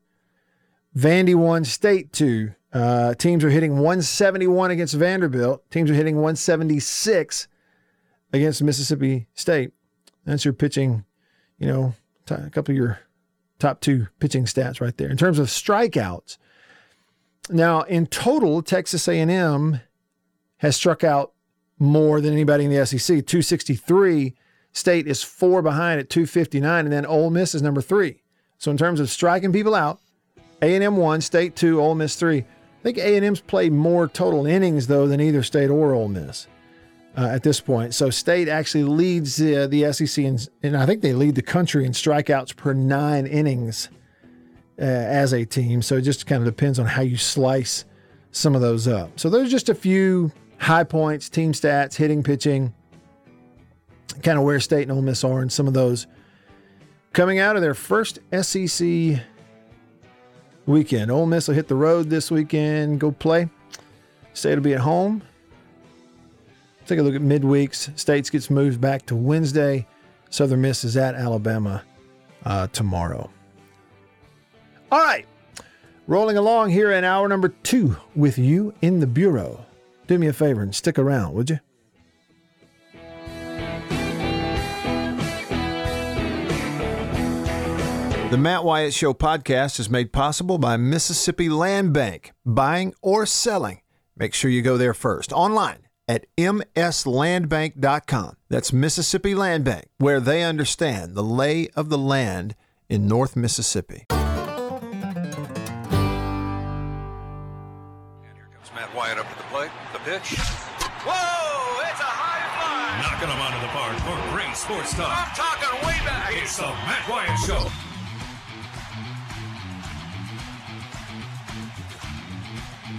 [0.97, 2.55] Vandy one, State two.
[2.73, 5.69] Uh, teams are hitting 171 against Vanderbilt.
[5.71, 7.49] Teams are hitting 176
[8.33, 9.73] against Mississippi State.
[10.25, 11.05] That's your pitching,
[11.59, 11.95] you know,
[12.27, 13.01] t- a couple of your
[13.59, 15.09] top two pitching stats right there.
[15.09, 16.37] In terms of strikeouts,
[17.49, 19.81] now in total, Texas A&M
[20.59, 21.33] has struck out
[21.79, 24.35] more than anybody in the SEC, 263.
[24.73, 28.23] State is four behind at 259, and then Ole Miss is number three.
[28.59, 30.01] So in terms of striking people out,
[30.63, 32.39] A&M one, State two, Ole Miss three.
[32.39, 36.47] I think A&M's played more total innings though than either State or Ole Miss
[37.17, 37.95] uh, at this point.
[37.95, 41.85] So State actually leads uh, the SEC, in, and I think they lead the country
[41.85, 43.89] in strikeouts per nine innings
[44.79, 45.83] uh, as a team.
[45.83, 47.85] So it just kind of depends on how you slice
[48.31, 49.19] some of those up.
[49.19, 52.73] So there's just a few high points, team stats, hitting, pitching,
[54.23, 56.07] kind of where State and Ole Miss are, some of those
[57.13, 59.21] coming out of their first SEC
[60.67, 61.11] weekend.
[61.11, 63.49] Ole Miss will hit the road this weekend, go play.
[64.35, 65.23] State will be at home.
[66.87, 67.97] Take a look at midweeks.
[67.99, 69.87] States gets moved back to Wednesday.
[70.31, 71.83] Southern Miss is at Alabama
[72.45, 73.31] uh, tomorrow.
[74.91, 75.27] All right.
[76.07, 79.67] Rolling along here in hour number two with you in the Bureau.
[80.07, 81.61] Do me a favor and stick around, would you?
[88.31, 92.33] The Matt Wyatt Show podcast is made possible by Mississippi Land Bank.
[92.45, 93.81] Buying or selling,
[94.19, 95.33] make sure you go there first.
[95.33, 98.37] Online at mslandbank.com.
[98.51, 102.55] That's Mississippi Land Bank, where they understand the lay of the land
[102.91, 104.05] in North Mississippi.
[104.11, 104.21] And
[108.35, 109.71] here comes Matt Wyatt up to the plate.
[109.95, 110.37] The pitch.
[110.37, 111.81] Whoa!
[111.91, 113.09] It's a high fly!
[113.09, 115.17] Knocking them out of the park for great sports talk.
[115.17, 116.35] I'm talking way back.
[116.35, 117.71] It's the Matt Wyatt Show.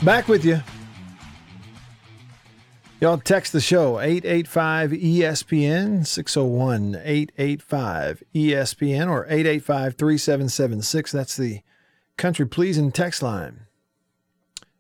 [0.04, 0.62] Back with you.
[3.02, 11.12] Y'all text the show 885 ESPN 601 885 ESPN or 885 3776.
[11.12, 11.62] That's the
[12.16, 13.66] Country Pleasin' text line.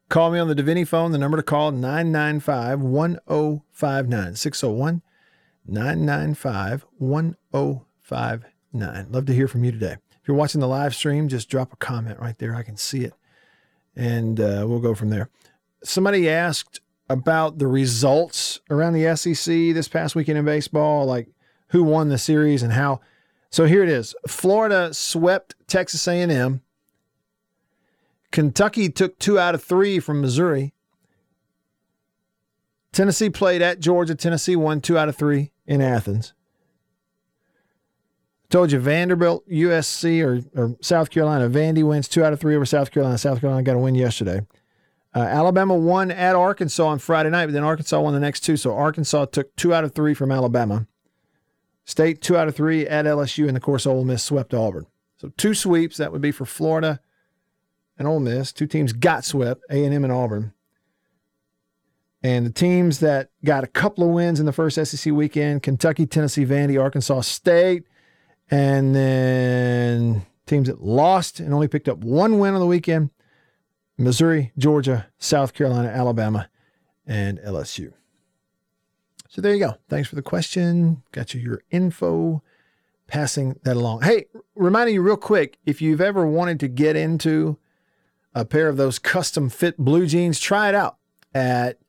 [0.07, 1.11] Call me on the Davini phone.
[1.11, 5.01] The number to call 995 1059 601
[5.67, 9.11] 995 1059.
[9.11, 9.97] Love to hear from you today.
[10.21, 12.55] If you're watching the live stream, just drop a comment right there.
[12.55, 13.13] I can see it.
[13.95, 15.29] And uh, we'll go from there.
[15.83, 21.27] Somebody asked about the results around the SEC this past weekend in baseball, like
[21.69, 23.01] who won the series and how.
[23.49, 24.15] So here it is.
[24.27, 26.61] Florida swept Texas A&M.
[28.31, 30.73] Kentucky took 2 out of 3 from Missouri.
[32.91, 34.13] Tennessee played at Georgia.
[34.15, 36.33] Tennessee won 2 out of 3 in Athens.
[38.49, 41.47] Told you Vanderbilt, USC, or, or South Carolina.
[41.47, 43.17] Vandy wins two out of three over South Carolina.
[43.17, 44.41] South Carolina got a win yesterday.
[45.15, 48.57] Uh, Alabama won at Arkansas on Friday night, but then Arkansas won the next two.
[48.57, 50.87] So Arkansas took two out of three from Alabama.
[51.85, 54.85] State two out of three at LSU, and of course Ole Miss swept Auburn.
[55.17, 55.97] So two sweeps.
[55.97, 56.99] That would be for Florida
[57.97, 58.51] and Ole Miss.
[58.51, 60.53] Two teams got swept: A and M and Auburn.
[62.21, 66.05] And the teams that got a couple of wins in the first SEC weekend: Kentucky,
[66.05, 67.85] Tennessee, Vandy, Arkansas State.
[68.51, 73.11] And then teams that lost and only picked up one win on the weekend
[73.97, 76.49] Missouri, Georgia, South Carolina, Alabama,
[77.05, 77.93] and LSU.
[79.27, 79.75] So there you go.
[79.89, 81.03] Thanks for the question.
[81.11, 82.41] Got you your info.
[83.07, 84.03] Passing that along.
[84.03, 87.57] Hey, reminding you real quick if you've ever wanted to get into
[88.35, 90.97] a pair of those custom fit blue jeans, try it out
[91.33, 91.79] at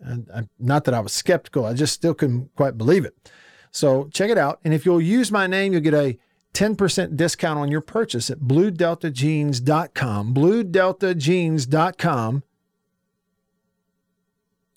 [0.00, 3.30] And I, not that I was skeptical, I just still couldn't quite believe it.
[3.70, 4.60] So check it out.
[4.64, 6.18] And if you'll use my name, you'll get a
[6.54, 10.34] 10% discount on your purchase at bluedeltajeans.com.
[10.34, 12.42] Bluedeltajeans.com.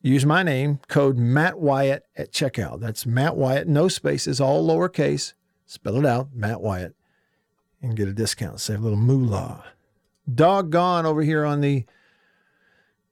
[0.05, 2.81] Use my name, code Matt Wyatt at checkout.
[2.81, 5.33] That's Matt Wyatt, no spaces, all lowercase.
[5.65, 6.93] Spell it out, Matt Wyatt,
[7.83, 8.59] and get a discount.
[8.61, 9.63] Save a little moolah.
[10.33, 11.85] Doggone over here on the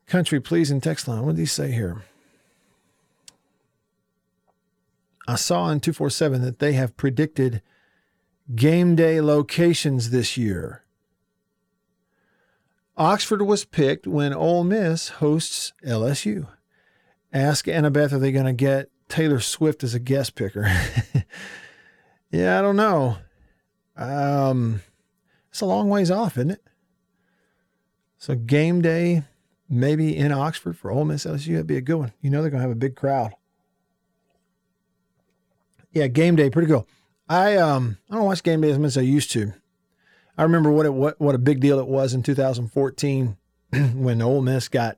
[0.07, 1.23] Country Pleasin' text line.
[1.23, 2.03] What did he say here?
[5.27, 7.61] I saw in 247 that they have predicted
[8.55, 10.83] game day locations this year.
[12.97, 16.47] Oxford was picked when Ole Miss hosts LSU.
[17.33, 20.63] Ask Annabeth, are they going to get Taylor Swift as a guest picker?
[22.31, 23.17] yeah, I don't know.
[23.97, 24.81] Um,
[25.49, 26.63] it's a long ways off, isn't it?
[28.17, 29.23] So game day,
[29.69, 32.13] maybe in Oxford for Ole Miss LSU, that'd be a good one.
[32.21, 33.33] You know they're to have a big crowd.
[35.91, 36.87] Yeah, game day, pretty cool.
[37.27, 39.53] I um I don't watch game day as much as I used to.
[40.37, 43.37] I remember what it what what a big deal it was in 2014
[43.93, 44.97] when Ole Miss got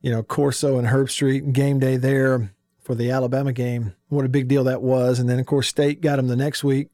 [0.00, 3.94] you know Corso and Herbstreit and game day there for the Alabama game.
[4.08, 6.64] What a big deal that was, and then of course State got them the next
[6.64, 6.88] week,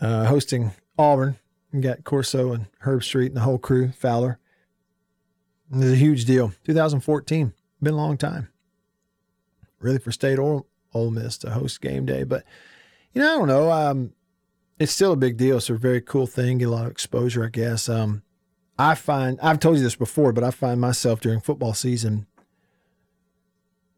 [0.00, 1.36] uh, hosting Auburn
[1.72, 4.38] and got Corso and Herbstreit and the whole crew Fowler.
[5.72, 6.52] It was a huge deal.
[6.64, 8.48] 2014, been a long time,
[9.80, 12.22] really for State or Ole Miss to host game day.
[12.22, 12.44] But
[13.12, 13.72] you know, I don't know.
[13.72, 14.12] Um,
[14.78, 15.56] it's still a big deal.
[15.56, 16.58] It's a very cool thing.
[16.58, 17.88] Get a lot of exposure, I guess.
[17.88, 18.22] Um,
[18.78, 22.26] I find I've told you this before, but I find myself during football season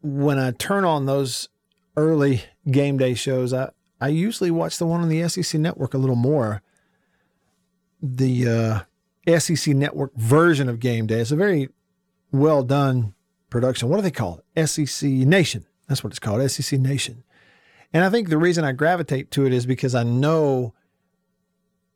[0.01, 1.49] when I turn on those
[1.97, 3.69] early game day shows, I,
[4.01, 6.61] I usually watch the one on the SEC network a little more.
[8.01, 8.85] The
[9.27, 11.19] uh, SEC network version of game day.
[11.19, 11.69] It's a very
[12.31, 13.13] well done
[13.49, 13.89] production.
[13.89, 14.67] What do they call it?
[14.67, 15.65] SEC Nation.
[15.87, 17.23] That's what it's called, SEC Nation.
[17.91, 20.73] And I think the reason I gravitate to it is because I know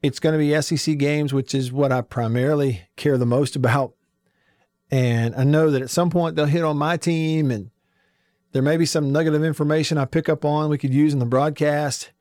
[0.02, 3.94] it's going to be SEC games, which is what I primarily care the most about.
[4.92, 7.72] And I know that at some point they'll hit on my team and
[8.54, 11.20] there may be some nugget of information I pick up on we could use in
[11.20, 12.12] the broadcast.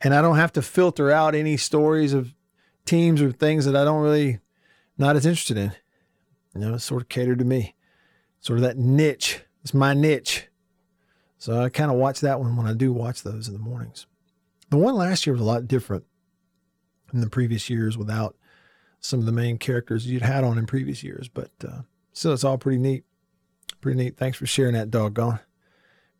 [0.00, 2.34] And I don't have to filter out any stories of
[2.84, 4.40] teams or things that I don't really
[4.98, 5.72] not as interested in.
[6.54, 7.76] You know, it's sort of catered to me.
[8.40, 9.42] Sort of that niche.
[9.62, 10.48] It's my niche.
[11.38, 14.06] So I kind of watch that one when I do watch those in the mornings.
[14.70, 16.04] The one last year was a lot different
[17.12, 18.34] than the previous years without
[18.98, 21.28] some of the main characters you'd had on in previous years.
[21.28, 23.04] But uh, still, it's all pretty neat.
[23.80, 24.16] Pretty neat.
[24.16, 25.40] Thanks for sharing that, doggone.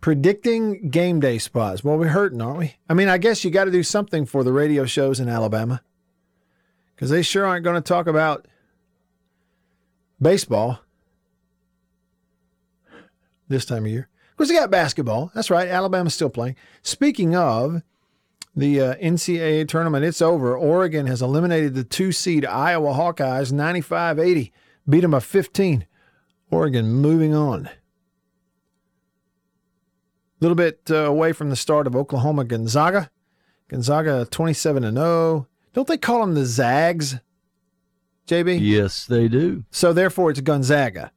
[0.03, 1.85] Predicting game day spots.
[1.85, 2.75] Well, we're hurting, aren't we?
[2.89, 5.81] I mean, I guess you got to do something for the radio shows in Alabama
[6.95, 8.49] because they sure aren't going to talk about
[10.21, 10.81] baseball
[13.47, 14.09] this time of year.
[14.33, 15.31] Of course, they got basketball.
[15.37, 15.69] That's right.
[15.69, 16.57] Alabama's still playing.
[16.83, 17.83] Speaking of
[18.57, 20.57] the uh, NCAA tournament, it's over.
[20.57, 24.53] Oregon has eliminated the two seed Iowa Hawkeyes 95 80,
[24.89, 25.87] beat them by 15.
[26.51, 27.71] Oregon moving on.
[30.43, 33.13] A little bit uh, away from the start of Oklahoma Gonzaga.
[33.69, 35.47] Gonzaga 27 and 0.
[35.73, 37.21] Don't they call them the Zags?
[38.27, 38.59] JB?
[38.61, 39.63] Yes, they do.
[39.71, 41.13] So therefore it's Gonzaga.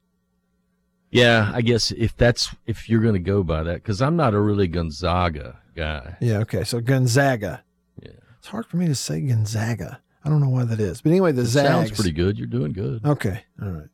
[1.09, 4.35] Yeah, I guess if that's if you're going to go by that, because I'm not
[4.35, 6.17] a really Gonzaga guy.
[6.21, 6.63] Yeah, okay.
[6.63, 7.63] So Gonzaga.
[8.03, 10.01] Yeah, It's hard for me to say Gonzaga.
[10.23, 11.01] I don't know why that is.
[11.01, 11.67] But anyway, the it Zags.
[11.67, 12.37] sounds pretty good.
[12.37, 13.03] You're doing good.
[13.03, 13.43] Okay.
[13.59, 13.89] All right.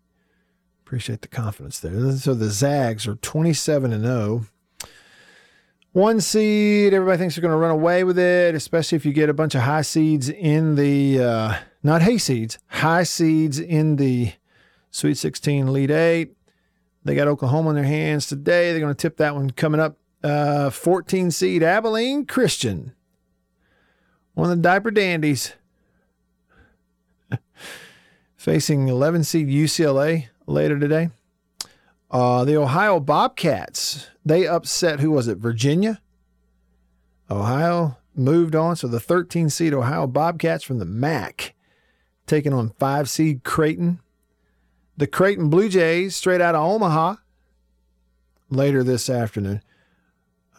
[0.85, 2.11] Appreciate the confidence there.
[2.17, 4.45] So the Zags are 27 and 0.
[5.93, 9.27] One seed, everybody thinks they're going to run away with it, especially if you get
[9.27, 14.31] a bunch of high seeds in the, uh, not hay seeds, high seeds in the
[14.89, 16.31] Sweet 16 Elite 8.
[17.03, 18.71] They got Oklahoma in their hands today.
[18.71, 19.97] They're going to tip that one coming up.
[20.23, 22.93] Uh, 14 seed Abilene Christian.
[24.33, 25.51] One of the diaper dandies.
[28.37, 31.09] Facing 11 seed UCLA later today.
[32.11, 35.37] Uh, the Ohio Bobcats, they upset, who was it?
[35.37, 36.01] Virginia?
[37.29, 38.75] Ohio moved on.
[38.75, 41.53] So the 13 seed Ohio Bobcats from the MAC
[42.27, 43.99] taking on 5 seed Creighton.
[44.97, 47.15] The Creighton Blue Jays, straight out of Omaha,
[48.49, 49.61] later this afternoon.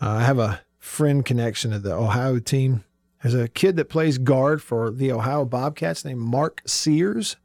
[0.01, 2.83] Uh, I have a friend connection to the Ohio team.
[3.23, 7.37] There's a kid that plays guard for the Ohio Bobcats named Mark Sears.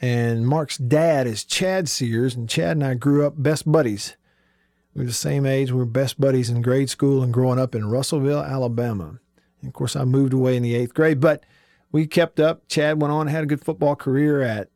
[0.00, 4.16] And Mark's dad is Chad Sears, and Chad and I grew up best buddies.
[4.94, 5.70] We were the same age.
[5.70, 9.18] We were best buddies in grade school and growing up in Russellville, Alabama.
[9.60, 11.44] And of course, I moved away in the eighth grade, but
[11.92, 12.68] we kept up.
[12.68, 14.68] Chad went on, had a good football career at,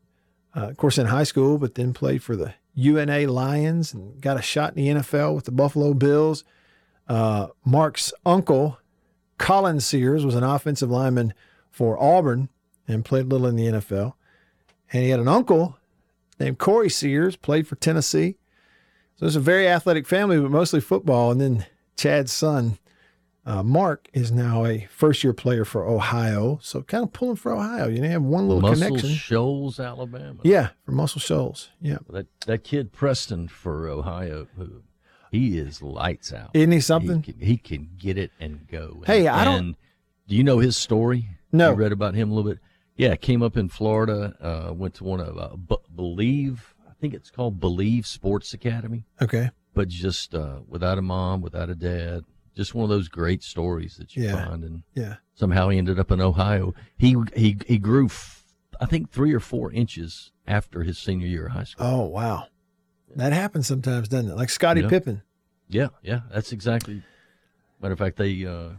[0.57, 4.39] uh, of course, in high school, but then played for the UNA Lions and got
[4.39, 6.45] a shot in the NFL with the Buffalo Bills.
[7.09, 8.79] Uh, Mark's uncle,
[9.39, 11.35] Colin Sears, was an offensive lineman
[11.71, 12.49] for Auburn
[12.87, 14.15] and played a little in the NFL.
[14.93, 15.79] And he had an uncle
[16.39, 18.37] named Corey Sears, played for Tennessee.
[19.17, 21.31] So it's a very athletic family, but mostly football.
[21.31, 22.79] And then Chad's son,
[23.45, 26.59] uh, Mark, is now a first year player for Ohio.
[26.63, 27.89] So kind of pulling for Ohio.
[27.89, 29.11] You know, have one little Muscle connection.
[29.11, 30.41] Shoals, Alabama.
[30.43, 31.69] Yeah, for Muscle Shoals.
[31.81, 31.99] Yeah.
[32.09, 34.83] That that kid Preston for Ohio, who
[35.31, 36.51] he is lights out.
[36.55, 37.23] Isn't he something?
[37.23, 39.03] He can, he can get it and go.
[39.07, 39.75] Hey, and, I don't- and
[40.27, 41.27] do you know his story?
[41.53, 41.71] No.
[41.73, 42.61] You read about him a little bit.
[42.97, 44.35] Yeah, came up in Florida.
[44.41, 46.75] Uh, went to one of uh, B- Believe.
[46.89, 49.07] I think it's called Believe Sports Academy.
[49.23, 49.51] Okay.
[49.73, 52.25] But just uh, without a mom, without a dad.
[52.57, 54.45] Just one of those great stories that you Yeah.
[54.49, 55.17] find, and Yeah.
[55.35, 56.75] somehow he ended up in Ohio.
[56.99, 58.45] He he he grew, f-
[58.81, 61.87] I think, three or four inches after his senior year of high school.
[61.87, 62.49] Oh, wow.
[63.17, 64.37] That happens sometimes, doesn't it?
[64.37, 64.89] Like Scottie Yeah.
[64.89, 65.23] Pippen.
[65.69, 67.03] Yeah, yeah, that's exactly.
[67.81, 68.71] Matter of fact, they uh,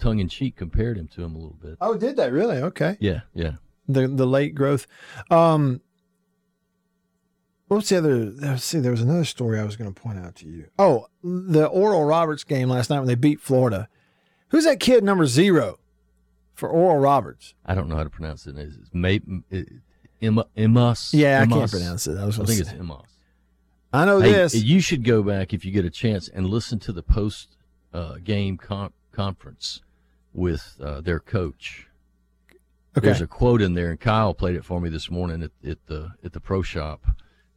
[0.00, 1.76] tongue in cheek compared him to him a little bit.
[1.80, 2.56] Oh, did they really?
[2.58, 2.96] Okay.
[3.00, 3.52] Yeah, yeah.
[3.88, 4.86] The the late growth.
[5.30, 5.80] Um
[7.68, 8.16] What's the other?
[8.16, 8.80] Let's see.
[8.80, 10.66] There was another story I was going to point out to you.
[10.76, 13.88] Oh, the Oral Roberts game last night when they beat Florida.
[14.48, 15.78] Who's that kid number zero
[16.52, 17.54] for Oral Roberts?
[17.64, 18.58] I don't know how to pronounce it.
[18.58, 19.20] It's May,
[20.20, 21.14] Emma, Emas.
[21.14, 22.18] Yeah, I can't pronounce it.
[22.18, 22.80] I was I think it's say.
[23.92, 24.54] I know this.
[24.54, 27.56] you should go back if you get a chance and listen to the post
[27.92, 29.80] uh, game con- conference
[30.32, 31.88] with uh, their coach.
[32.96, 33.06] okay.
[33.06, 35.86] There's a quote in there, and Kyle played it for me this morning at, at
[35.86, 37.04] the at the pro shop.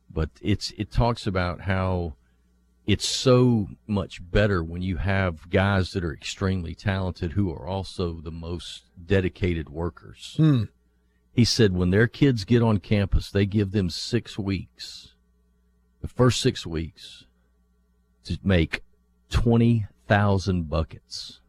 [0.09, 2.15] But it's it talks about how
[2.85, 8.19] it's so much better when you have guys that are extremely talented who are also
[8.21, 10.33] the most dedicated workers.
[10.37, 10.63] Hmm.
[11.31, 15.13] He said when their kids get on campus, they give them six weeks,
[16.01, 17.25] the first six weeks,
[18.25, 18.83] to make
[19.29, 21.39] twenty thousand buckets.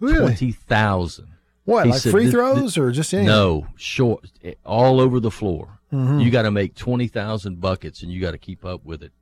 [0.00, 0.18] Really?
[0.18, 1.28] Twenty thousand.
[1.64, 1.86] What?
[1.86, 3.26] he Like said free throws or just anything?
[3.28, 5.80] No, short, eh, all over the floor.
[5.92, 6.22] Mhm.
[6.22, 9.12] You got to make 20,000 buckets and you got to keep up with it.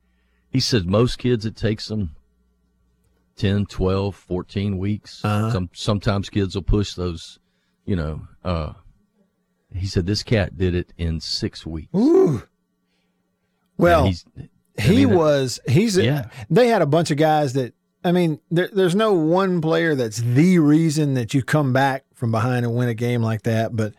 [0.49, 2.15] He said most kids, it takes them
[3.35, 5.23] 10, 12, 14 weeks.
[5.25, 5.51] Uh-huh.
[5.51, 7.39] Some, sometimes kids will push those,
[7.85, 8.27] you know.
[8.43, 8.73] Uh,
[9.73, 11.89] he said this cat did it in six weeks.
[11.95, 12.43] Ooh.
[13.77, 15.59] Well, I he mean, was.
[15.67, 15.97] He's.
[15.97, 16.29] Yeah.
[16.49, 17.73] They had a bunch of guys that.
[18.05, 22.31] I mean, there, there's no one player that's the reason that you come back from
[22.31, 23.75] behind and win a game like that.
[23.75, 23.93] But,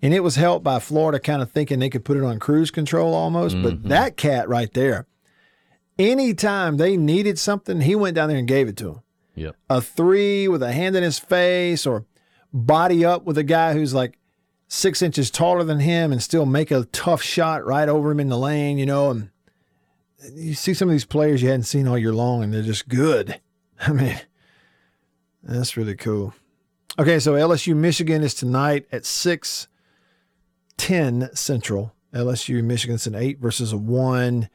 [0.00, 2.70] and it was helped by Florida kind of thinking they could put it on cruise
[2.70, 3.60] control almost.
[3.60, 3.88] But Mm-hmm.
[3.88, 5.06] that cat right there,
[5.98, 9.00] anytime they needed something, he went down there and gave it to them.
[9.34, 9.54] Yep.
[9.70, 12.04] a three with a hand in his face or
[12.52, 14.18] body up with a guy who's like
[14.66, 18.30] six inches taller than him and still make a tough shot right over him in
[18.30, 19.10] the lane, you know.
[19.10, 19.30] And
[20.34, 22.88] you see some of these players you hadn't seen all year long and they're just
[22.88, 23.40] good.
[23.86, 24.20] I mean,
[25.42, 26.34] that's really cool.
[26.98, 29.68] Okay, so LSU Michigan is tonight at 6
[30.78, 31.94] 10 Central.
[32.14, 34.48] LSU Michigan's an eight versus a one.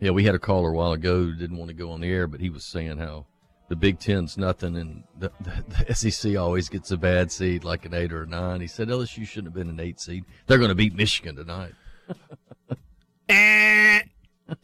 [0.00, 2.10] Yeah, we had a caller a while ago who didn't want to go on the
[2.10, 3.26] air, but he was saying how
[3.68, 7.84] the Big Ten's nothing, and the, the, the SEC always gets a bad seed, like
[7.84, 8.60] an eight or a nine.
[8.60, 10.24] He said LSU shouldn't have been an eight seed.
[10.46, 11.74] They're going to beat Michigan tonight.
[13.28, 14.00] Eh.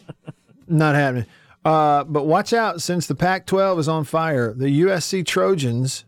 [0.67, 1.27] Not happening.
[1.65, 6.05] Uh, but watch out, since the Pac 12 is on fire, the USC Trojans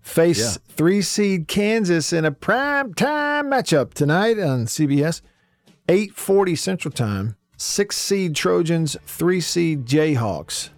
[0.00, 0.62] face Yeah.
[0.68, 5.22] three seed Kansas in a prime time matchup tonight on CBS,
[5.88, 7.36] 840 Central Time.
[7.56, 10.68] Six seed Trojans, three seed Jayhawks.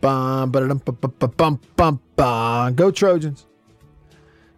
[0.00, 2.74] Bum, ba-da-dum, bum, bum, bum, bum, bum, bum.
[2.74, 3.46] Go Trojans.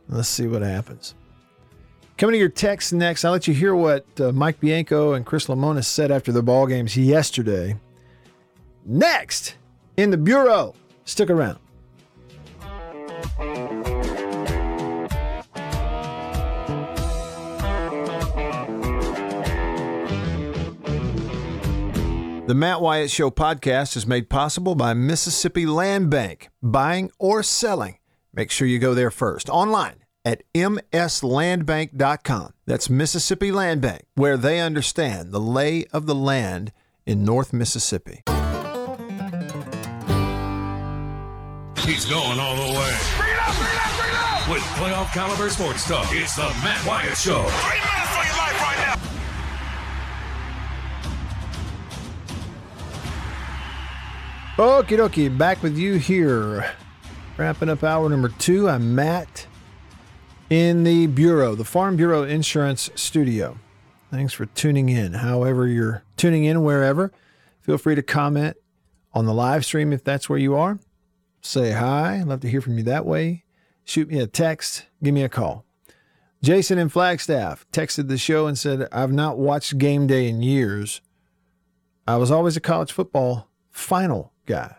[0.08, 1.14] Let's see what happens.
[2.18, 5.46] Coming to your text next, I'll let you hear what uh, Mike Bianco and Chris
[5.46, 7.76] Lemonis said after the ball games yesterday.
[8.86, 9.56] Next,
[9.96, 10.74] in the Bureau.
[11.04, 11.58] Stick around.
[22.46, 26.48] The Matt Wyatt Show podcast is made possible by Mississippi Land Bank.
[26.62, 27.98] Buying or selling,
[28.32, 29.50] make sure you go there first.
[29.50, 32.52] Online at mslandbank.com.
[32.64, 36.70] That's Mississippi Land Bank, where they understand the lay of the land
[37.04, 38.22] in North Mississippi.
[41.86, 42.98] He's going all the way.
[43.16, 44.48] Bring it up, bring it up, bring it up!
[44.50, 47.44] With playoff caliber sports talk, it's the Matt Wyatt Show.
[47.44, 48.78] Three minutes for your life right
[54.58, 54.82] now.
[54.82, 56.72] Okie dokie, back with you here.
[57.36, 58.68] Wrapping up hour number two.
[58.68, 59.46] I'm Matt
[60.50, 63.58] in the Bureau, the Farm Bureau Insurance Studio.
[64.10, 65.12] Thanks for tuning in.
[65.12, 67.12] However, you're tuning in, wherever,
[67.62, 68.56] feel free to comment
[69.14, 70.80] on the live stream if that's where you are.
[71.46, 72.16] Say hi.
[72.16, 73.44] I'd love to hear from you that way.
[73.84, 75.64] Shoot me a text, give me a call.
[76.42, 81.00] Jason in Flagstaff texted the show and said, I've not watched game day in years.
[82.06, 84.74] I was always a college football final guy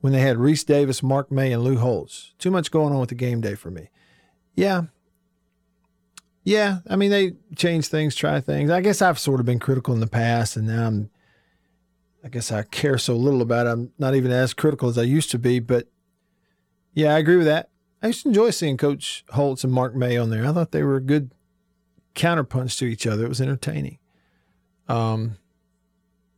[0.00, 2.34] when they had Rece Davis, Mark May, and Lou Holtz.
[2.38, 3.90] Too much going on with the game day for me.
[4.54, 4.82] Yeah.
[6.44, 6.78] Yeah.
[6.88, 8.70] I mean, they change things, try things.
[8.70, 11.10] I guess I've sort of been critical in the past, and now I'm,
[12.24, 13.70] I guess I care so little about it.
[13.70, 15.58] I'm not even as critical as I used to be.
[15.58, 15.88] But
[16.96, 17.68] yeah, I agree with that.
[18.02, 20.46] I used to enjoy seeing Coach Holtz and Mark May on there.
[20.46, 21.30] I thought they were a good
[22.14, 23.26] counterpunch to each other.
[23.26, 23.98] It was entertaining.
[24.88, 25.36] Um,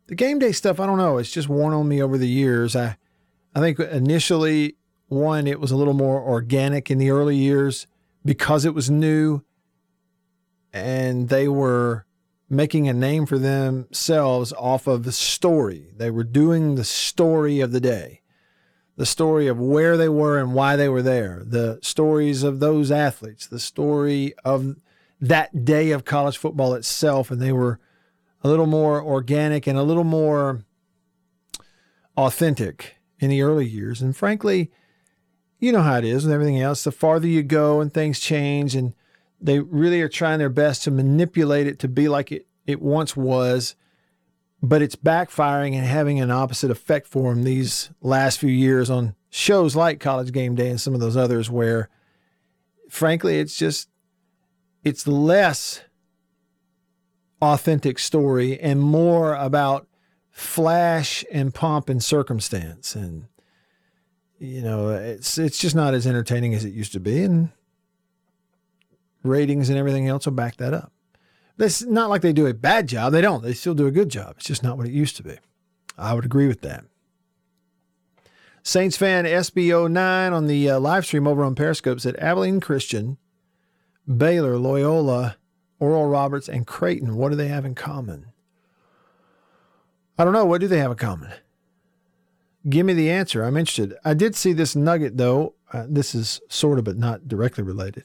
[0.09, 1.19] the game day stuff, I don't know.
[1.19, 2.75] It's just worn on me over the years.
[2.75, 2.97] I,
[3.55, 7.87] I think initially, one, it was a little more organic in the early years
[8.25, 9.45] because it was new
[10.73, 12.05] and they were
[12.51, 15.93] making a name for themselves off of the story.
[15.97, 18.23] They were doing the story of the day,
[18.99, 22.91] the story of where they were and why they were there, the stories of those
[22.91, 24.75] athletes, the story of
[25.21, 27.31] that day of college football itself.
[27.31, 27.79] And they were
[28.43, 30.65] a little more organic and a little more
[32.17, 34.03] authentic in the early years.
[34.03, 34.73] And frankly,
[35.61, 36.83] you know how it is with everything else.
[36.83, 38.95] The farther you go and things change, and
[39.41, 43.17] they really are trying their best to manipulate it to be like it, it once
[43.17, 43.77] was,
[44.63, 49.15] but it's backfiring and having an opposite effect for them these last few years on
[49.31, 51.89] shows like College Game Day and some of those others where,
[52.89, 53.89] frankly, it's just,
[54.83, 55.83] it's less
[57.41, 59.87] authentic story and more about
[60.31, 62.95] flash and pomp and circumstance.
[62.95, 63.27] And
[64.41, 67.23] you know it's it's just not as entertaining as it used to be.
[67.23, 67.51] And
[69.23, 70.93] ratings and everything else will back that up
[71.59, 74.09] it's not like they do a bad job they don't they still do a good
[74.09, 75.37] job it's just not what it used to be
[75.97, 76.85] i would agree with that
[78.63, 83.19] saints fan sbo9 on the uh, live stream over on periscope said abilene christian
[84.17, 85.37] baylor loyola
[85.79, 88.33] oral roberts and creighton what do they have in common
[90.19, 90.45] I don't know.
[90.45, 91.33] What do they have in common?
[92.69, 93.45] Give me the answer.
[93.45, 93.95] I'm interested.
[94.05, 95.55] I did see this nugget, though.
[95.73, 98.05] Uh, this is sort of, but not directly related.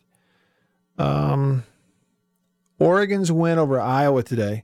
[0.99, 1.63] Um,
[2.83, 4.63] Oregon's win over Iowa today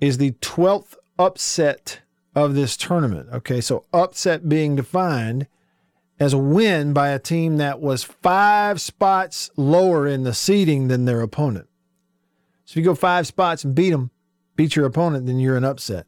[0.00, 2.00] is the 12th upset
[2.34, 3.28] of this tournament.
[3.32, 5.46] Okay, so upset being defined
[6.18, 11.04] as a win by a team that was five spots lower in the seeding than
[11.04, 11.68] their opponent.
[12.64, 14.10] So if you go five spots and beat them,
[14.56, 16.06] beat your opponent, then you're an upset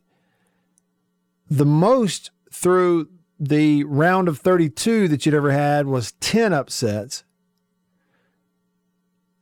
[1.49, 7.25] the most through the round of 32 that you'd ever had was 10 upsets.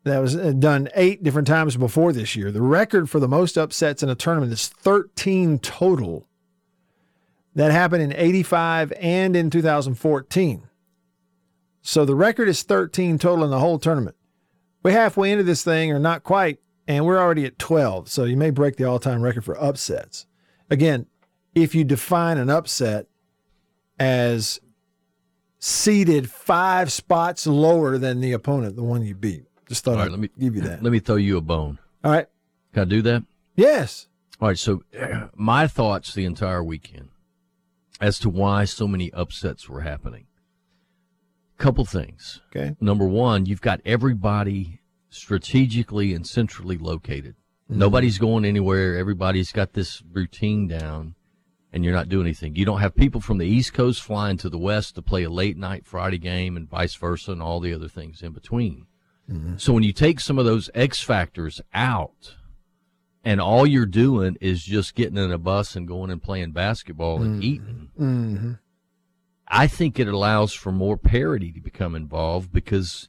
[0.05, 2.53] That was uh, done eight different times before this year.
[2.53, 6.29] The record for the most upsets in a tournament is 13 total.
[7.55, 10.69] That happened in 85 and in 2014.
[11.81, 14.17] So the record is 13 total in the whole tournament.
[14.83, 18.11] We're halfway into this thing, or not quite, and we're already at 12.
[18.11, 20.27] So you may break the all time record for upsets.
[20.69, 21.07] Again,
[21.55, 23.07] if you define an upset
[23.99, 24.61] as
[25.59, 29.45] seated five spots lower than the opponent, the one you beat.
[29.69, 30.83] Just thought I'd let me give you that.
[30.83, 31.79] Let me throw you a bone.
[32.03, 32.27] All right.
[32.73, 33.23] Can I do that?
[33.57, 34.09] Yes.
[34.41, 34.59] All right.
[34.59, 34.83] So,
[35.35, 37.09] my thoughts the entire weekend
[38.01, 40.27] as to why so many upsets were happening.
[41.57, 42.41] Couple things.
[42.55, 42.77] Okay.
[42.81, 47.37] Number one, you've got everybody strategically and centrally located.
[47.71, 47.79] Mm-hmm.
[47.79, 48.97] Nobody's going anywhere.
[48.99, 51.15] Everybody's got this routine down
[51.73, 52.55] and you're not doing anything.
[52.55, 55.31] You don't have people from the East Coast flying to the West to play a
[55.31, 58.87] late night Friday game and vice versa and all the other things in between.
[59.31, 59.57] Mm-hmm.
[59.57, 62.37] So when you take some of those X factors out
[63.25, 67.23] and all you're doing is just getting in a bus and going and playing basketball
[67.23, 67.43] and mm-hmm.
[67.43, 68.53] eating, mm-hmm.
[69.49, 73.09] I think it allows for more parity to become involved because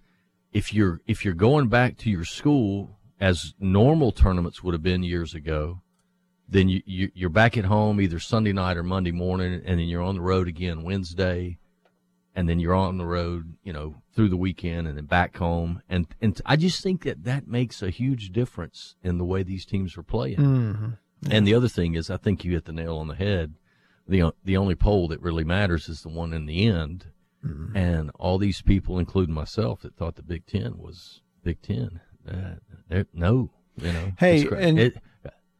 [0.53, 5.03] if you're if you're going back to your school as normal tournaments would have been
[5.03, 5.81] years ago,
[6.47, 9.87] then you, you you're back at home either Sunday night or Monday morning, and then
[9.87, 11.57] you're on the road again Wednesday,
[12.35, 15.81] and then you're on the road, you know, through the weekend, and then back home.
[15.89, 19.65] And and I just think that that makes a huge difference in the way these
[19.65, 20.37] teams are playing.
[20.37, 20.89] Mm-hmm.
[21.29, 23.55] And the other thing is, I think you hit the nail on the head.
[24.07, 27.07] the The only poll that really matters is the one in the end.
[27.45, 27.77] Mm-hmm.
[27.77, 31.99] And all these people, including myself, that thought the Big Ten was Big Ten.
[32.27, 34.11] Uh, no, you know.
[34.17, 34.97] Hey, and it,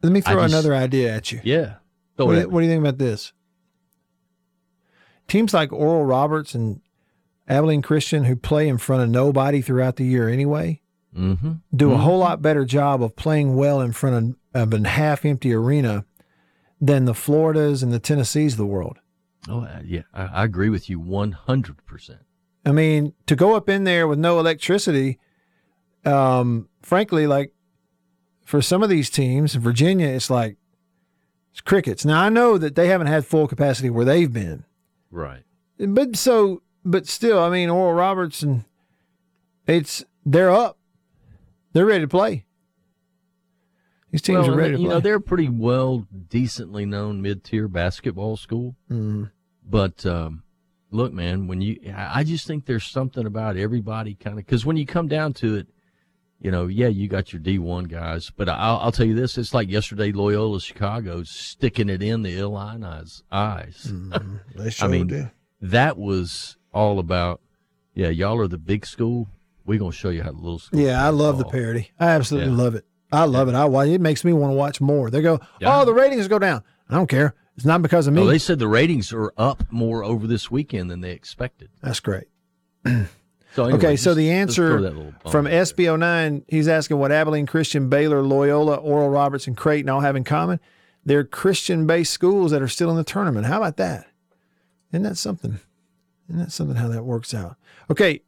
[0.02, 1.40] let me throw just, another idea at you.
[1.44, 1.76] Yeah.
[2.16, 3.32] What do, you, what do you think about this?
[5.28, 6.80] Teams like Oral Roberts and
[7.48, 10.80] Abilene Christian, who play in front of nobody throughout the year anyway,
[11.16, 11.52] mm-hmm.
[11.74, 12.02] do a mm-hmm.
[12.02, 16.04] whole lot better job of playing well in front of, of a half empty arena
[16.80, 18.98] than the Floridas and the Tennessees of the world.
[19.48, 20.02] Oh, uh, yeah.
[20.12, 22.18] I, I agree with you 100%.
[22.64, 25.20] I mean, to go up in there with no electricity,
[26.04, 27.52] um, frankly, like
[28.44, 30.56] for some of these teams, Virginia, it's like
[31.52, 32.04] it's crickets.
[32.04, 34.64] Now I know that they haven't had full capacity where they've been,
[35.10, 35.42] right?
[35.78, 38.64] But so, but still, I mean, Oral Roberts and
[39.66, 40.78] it's they're up,
[41.72, 42.44] they're ready to play.
[44.12, 48.36] These teams well, are ready to you know, they're pretty well, decently known mid-tier basketball
[48.36, 48.76] school.
[48.90, 49.30] Mm.
[49.68, 50.44] But um,
[50.90, 54.76] look, man, when you, I just think there's something about everybody kind of because when
[54.76, 55.66] you come down to it,
[56.38, 59.54] you know, yeah, you got your D1 guys, but I'll, I'll tell you this: it's
[59.54, 63.88] like yesterday, Loyola Chicago sticking it in the Illini's eyes.
[63.90, 64.36] Mm-hmm.
[64.54, 65.30] They sure I mean, do.
[65.62, 67.40] that was all about.
[67.94, 69.28] Yeah, y'all are the big school.
[69.64, 70.78] We're gonna show you how the little school.
[70.78, 71.90] Yeah, I love the parody.
[71.98, 72.62] I absolutely Yeah.
[72.62, 72.84] love it.
[73.10, 73.54] I love it.
[73.54, 73.88] I watch.
[73.88, 75.10] It makes me want to watch more.
[75.10, 75.80] They go, Yeah.
[75.80, 76.62] oh, the ratings go down.
[76.90, 77.34] I don't care.
[77.56, 78.20] It's not because of me.
[78.22, 81.70] Oh, they said the ratings are up more over this weekend than they expected.
[81.82, 82.24] That's great.
[83.54, 85.62] So anyway, Okay, so the answer that little bump From out there.
[85.62, 90.24] SBO9, he's asking what Abilene Christian, Baylor, Loyola, Oral Roberts, and Creighton all have in
[90.24, 90.60] common.
[91.06, 93.46] They're Christian based schools that are still in the tournament.
[93.46, 94.08] How about that?
[94.92, 95.58] Isn't that something?
[96.28, 97.56] Isn't that something how that works out?
[97.90, 98.22] Okay,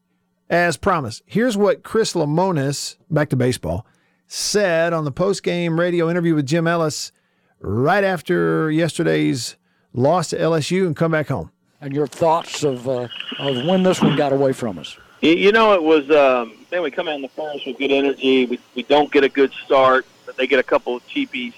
[0.51, 3.85] as promised, here's what Chris Lemonis, back to baseball,
[4.27, 7.13] said on the post game radio interview with Jim Ellis
[7.61, 9.57] right after yesterday's
[9.93, 11.51] loss to LSU and come back home.
[11.81, 14.97] and your thoughts of uh, of when this one got away from us.
[15.21, 16.83] You- You know, it was um, man.
[16.83, 18.47] We come out in the first with good energy.
[18.47, 20.07] We we don't get a good start.
[20.27, 21.55] But they get a couple of cheapies,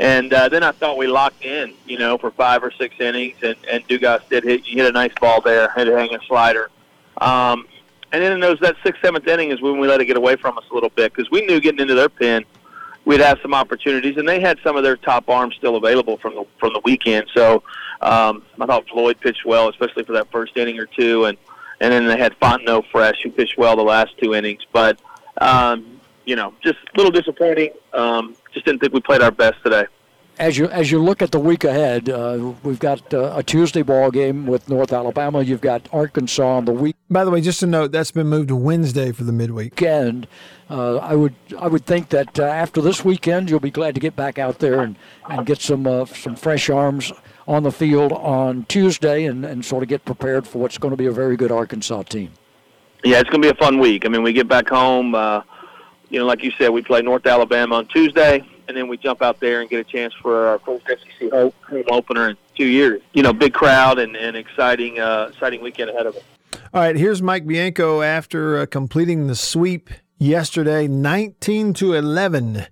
[0.00, 1.74] and uh, then I thought we locked in.
[1.86, 4.66] You know, for five or six innings, and and Dugas did hit.
[4.66, 5.68] You hit a nice ball there.
[5.68, 6.70] Hang a slider.
[7.18, 7.68] Um,
[8.12, 10.34] and then in those that sixth seventh inning is when we let it get away
[10.34, 12.44] from us a little bit because we knew getting into their pen
[13.04, 16.34] we'd have some opportunities, and they had some of their top arms still available from
[16.34, 17.26] the from the weekend.
[17.34, 17.62] So
[18.00, 21.38] um, I thought Floyd pitched well, especially for that first inning or two, and
[21.80, 24.66] and then they had Fontenot fresh, who pitched well the last two innings.
[24.72, 25.00] But
[25.38, 27.70] um, you know, just a little disappointing.
[27.92, 29.86] Um, just didn't think we played our best today.
[30.38, 33.82] As you as you look at the week ahead, uh, we've got uh, a Tuesday
[33.82, 35.42] ball game with North Alabama.
[35.42, 36.96] You've got Arkansas on the week.
[37.10, 39.72] By the way, just a note that's been moved to Wednesday for the midweek.
[39.72, 40.26] weekend.
[40.70, 44.00] Uh, I would I would think that uh, after this weekend, you'll be glad to
[44.00, 44.96] get back out there and,
[45.28, 47.12] and get some uh, some fresh arms
[47.46, 50.96] on the field on Tuesday and, and sort of get prepared for what's going to
[50.96, 52.30] be a very good Arkansas team.
[53.04, 54.06] Yeah, it's going to be a fun week.
[54.06, 55.14] I mean, we get back home.
[55.14, 55.42] Uh,
[56.10, 59.22] you know, like you said, we play North Alabama on Tuesday, and then we jump
[59.22, 62.66] out there and get a chance for our first SEC home home opener in two
[62.66, 63.00] years.
[63.14, 66.22] You know, big crowd and, and exciting, uh, exciting weekend ahead of us.
[66.74, 72.66] All right, here's Mike Bianco after uh, completing the sweep yesterday, 19 to 11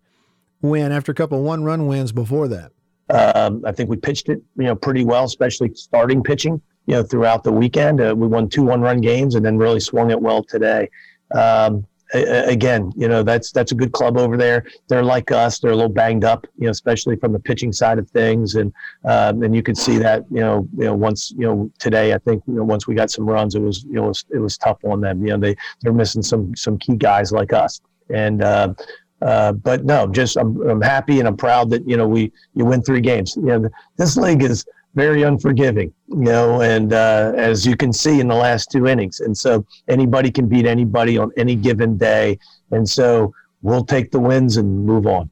[0.61, 2.72] win after a couple one run wins before that.
[3.11, 6.61] Um, I think we pitched it, you know, pretty well, especially starting pitching.
[6.86, 10.11] You know, throughout the weekend, uh, we won two one-run games and then really swung
[10.11, 10.89] it well today.
[11.34, 14.64] Um, a- a- again, you know, that's that's a good club over there.
[14.88, 17.98] They're like us; they're a little banged up, you know, especially from the pitching side
[17.98, 18.54] of things.
[18.54, 18.72] And
[19.04, 22.18] um, and you could see that, you know, you know, once you know today, I
[22.18, 24.38] think you know once we got some runs, it was you know it was, it
[24.38, 25.24] was tough on them.
[25.24, 27.80] You know, they they're missing some some key guys like us.
[28.11, 28.72] And uh,
[29.20, 32.64] uh, but no, just I'm, I'm happy and I'm proud that you know we you
[32.64, 33.36] win three games.
[33.36, 34.64] You know, this league is
[34.95, 39.20] very unforgiving, you know, and uh, as you can see in the last two innings,
[39.20, 42.39] and so anybody can beat anybody on any given day,
[42.70, 43.32] and so
[43.62, 45.30] we'll take the wins and move on.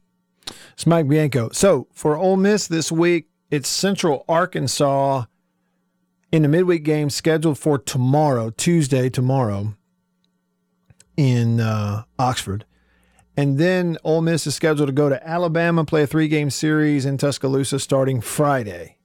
[0.73, 1.49] It's Mike Bianco.
[1.51, 5.25] So for Ole Miss this week, it's Central Arkansas
[6.31, 9.75] in the midweek game scheduled for tomorrow, Tuesday, tomorrow
[11.15, 12.65] in uh, Oxford.
[13.35, 17.05] And then Ole Miss is scheduled to go to Alabama, play a three game series
[17.05, 18.96] in Tuscaloosa starting Friday.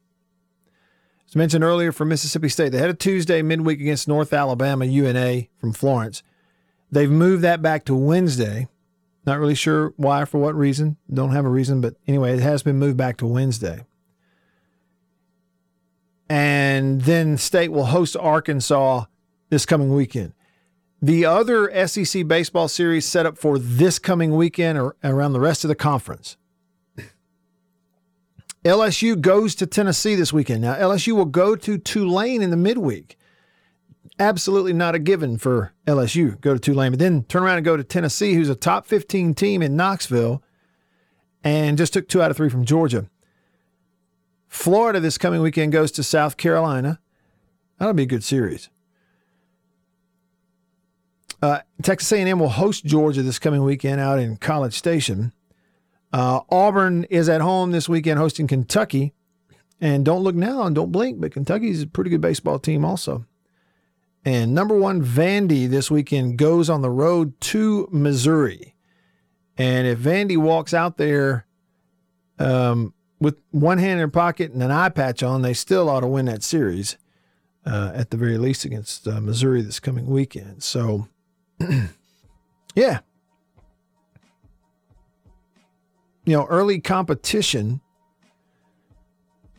[1.32, 5.44] As mentioned earlier for Mississippi State, they had a Tuesday midweek against North Alabama, UNA
[5.56, 6.22] from Florence.
[6.90, 8.68] They've moved that back to Wednesday.
[9.24, 10.98] Not really sure why, for what reason.
[11.10, 13.86] Don't have a reason, but anyway, it has been moved back to Wednesday.
[16.28, 19.06] And then State will host Arkansas
[19.48, 20.34] this coming weekend.
[21.00, 25.64] The other SEC baseball series set up for this coming weekend or around the rest
[25.64, 26.36] of the conference.
[28.64, 30.62] LSU goes to Tennessee this weekend.
[30.62, 33.18] Now, LSU will go to Tulane in the midweek.
[34.20, 36.40] absolutely not a given for LSU.
[36.40, 39.34] Go to Tulane, but then turn around and go to Tennessee, who's a top 15
[39.34, 40.42] team in Knoxville,
[41.42, 43.08] and just took two out of three from Georgia.
[44.48, 47.00] Florida this coming weekend goes to South Carolina.
[47.78, 48.68] That'll be a good series.
[51.40, 55.32] Uh, Texas A&M will host Georgia this coming weekend out in College Station.
[56.12, 59.14] Uh, Auburn is at home this weekend hosting Kentucky.
[59.80, 63.26] And don't look now and don't blink, but Kentucky's a pretty good baseball team also.
[64.24, 68.76] And number one, Vandy this weekend goes on the road to Missouri.
[69.58, 71.46] And if Vandy walks out there
[72.38, 76.00] um, with one hand in their pocket and an eye patch on, they still ought
[76.00, 76.96] to win that series
[77.66, 80.62] uh, at the very least against uh, Missouri this coming weekend.
[80.62, 81.08] So,
[82.76, 83.00] yeah.
[86.24, 87.80] You know, early competition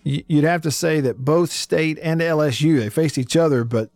[0.03, 3.89] you'd have to say that both state and LSU they faced each other, but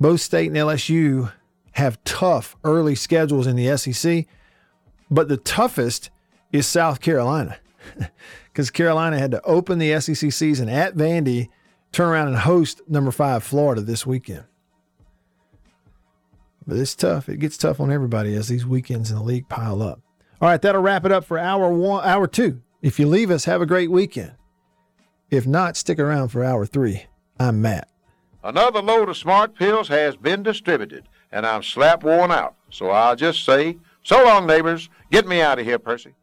[0.00, 1.32] both state and LSU
[1.72, 4.26] have tough early schedules in the SEC.
[5.10, 6.10] But the toughest
[6.52, 7.58] is South Carolina
[8.52, 11.48] because Carolina had to open the SEC season at Vandy,
[11.92, 14.44] turn around and host number five Florida this weekend.
[16.66, 17.28] But it's tough.
[17.28, 20.00] It gets tough on everybody as these weekends in the league pile up.
[20.40, 22.62] All right, that'll wrap it up for hour one, hour two.
[22.80, 24.34] If you leave us, have a great weekend.
[25.30, 27.06] If not, stick around for hour three.
[27.40, 27.88] I'm Matt.
[28.44, 32.54] Another load of smart pills has been distributed, and I'm slap worn out.
[32.70, 34.88] So I'll just say, so long, neighbors.
[35.10, 36.14] Get me out of here, Percy.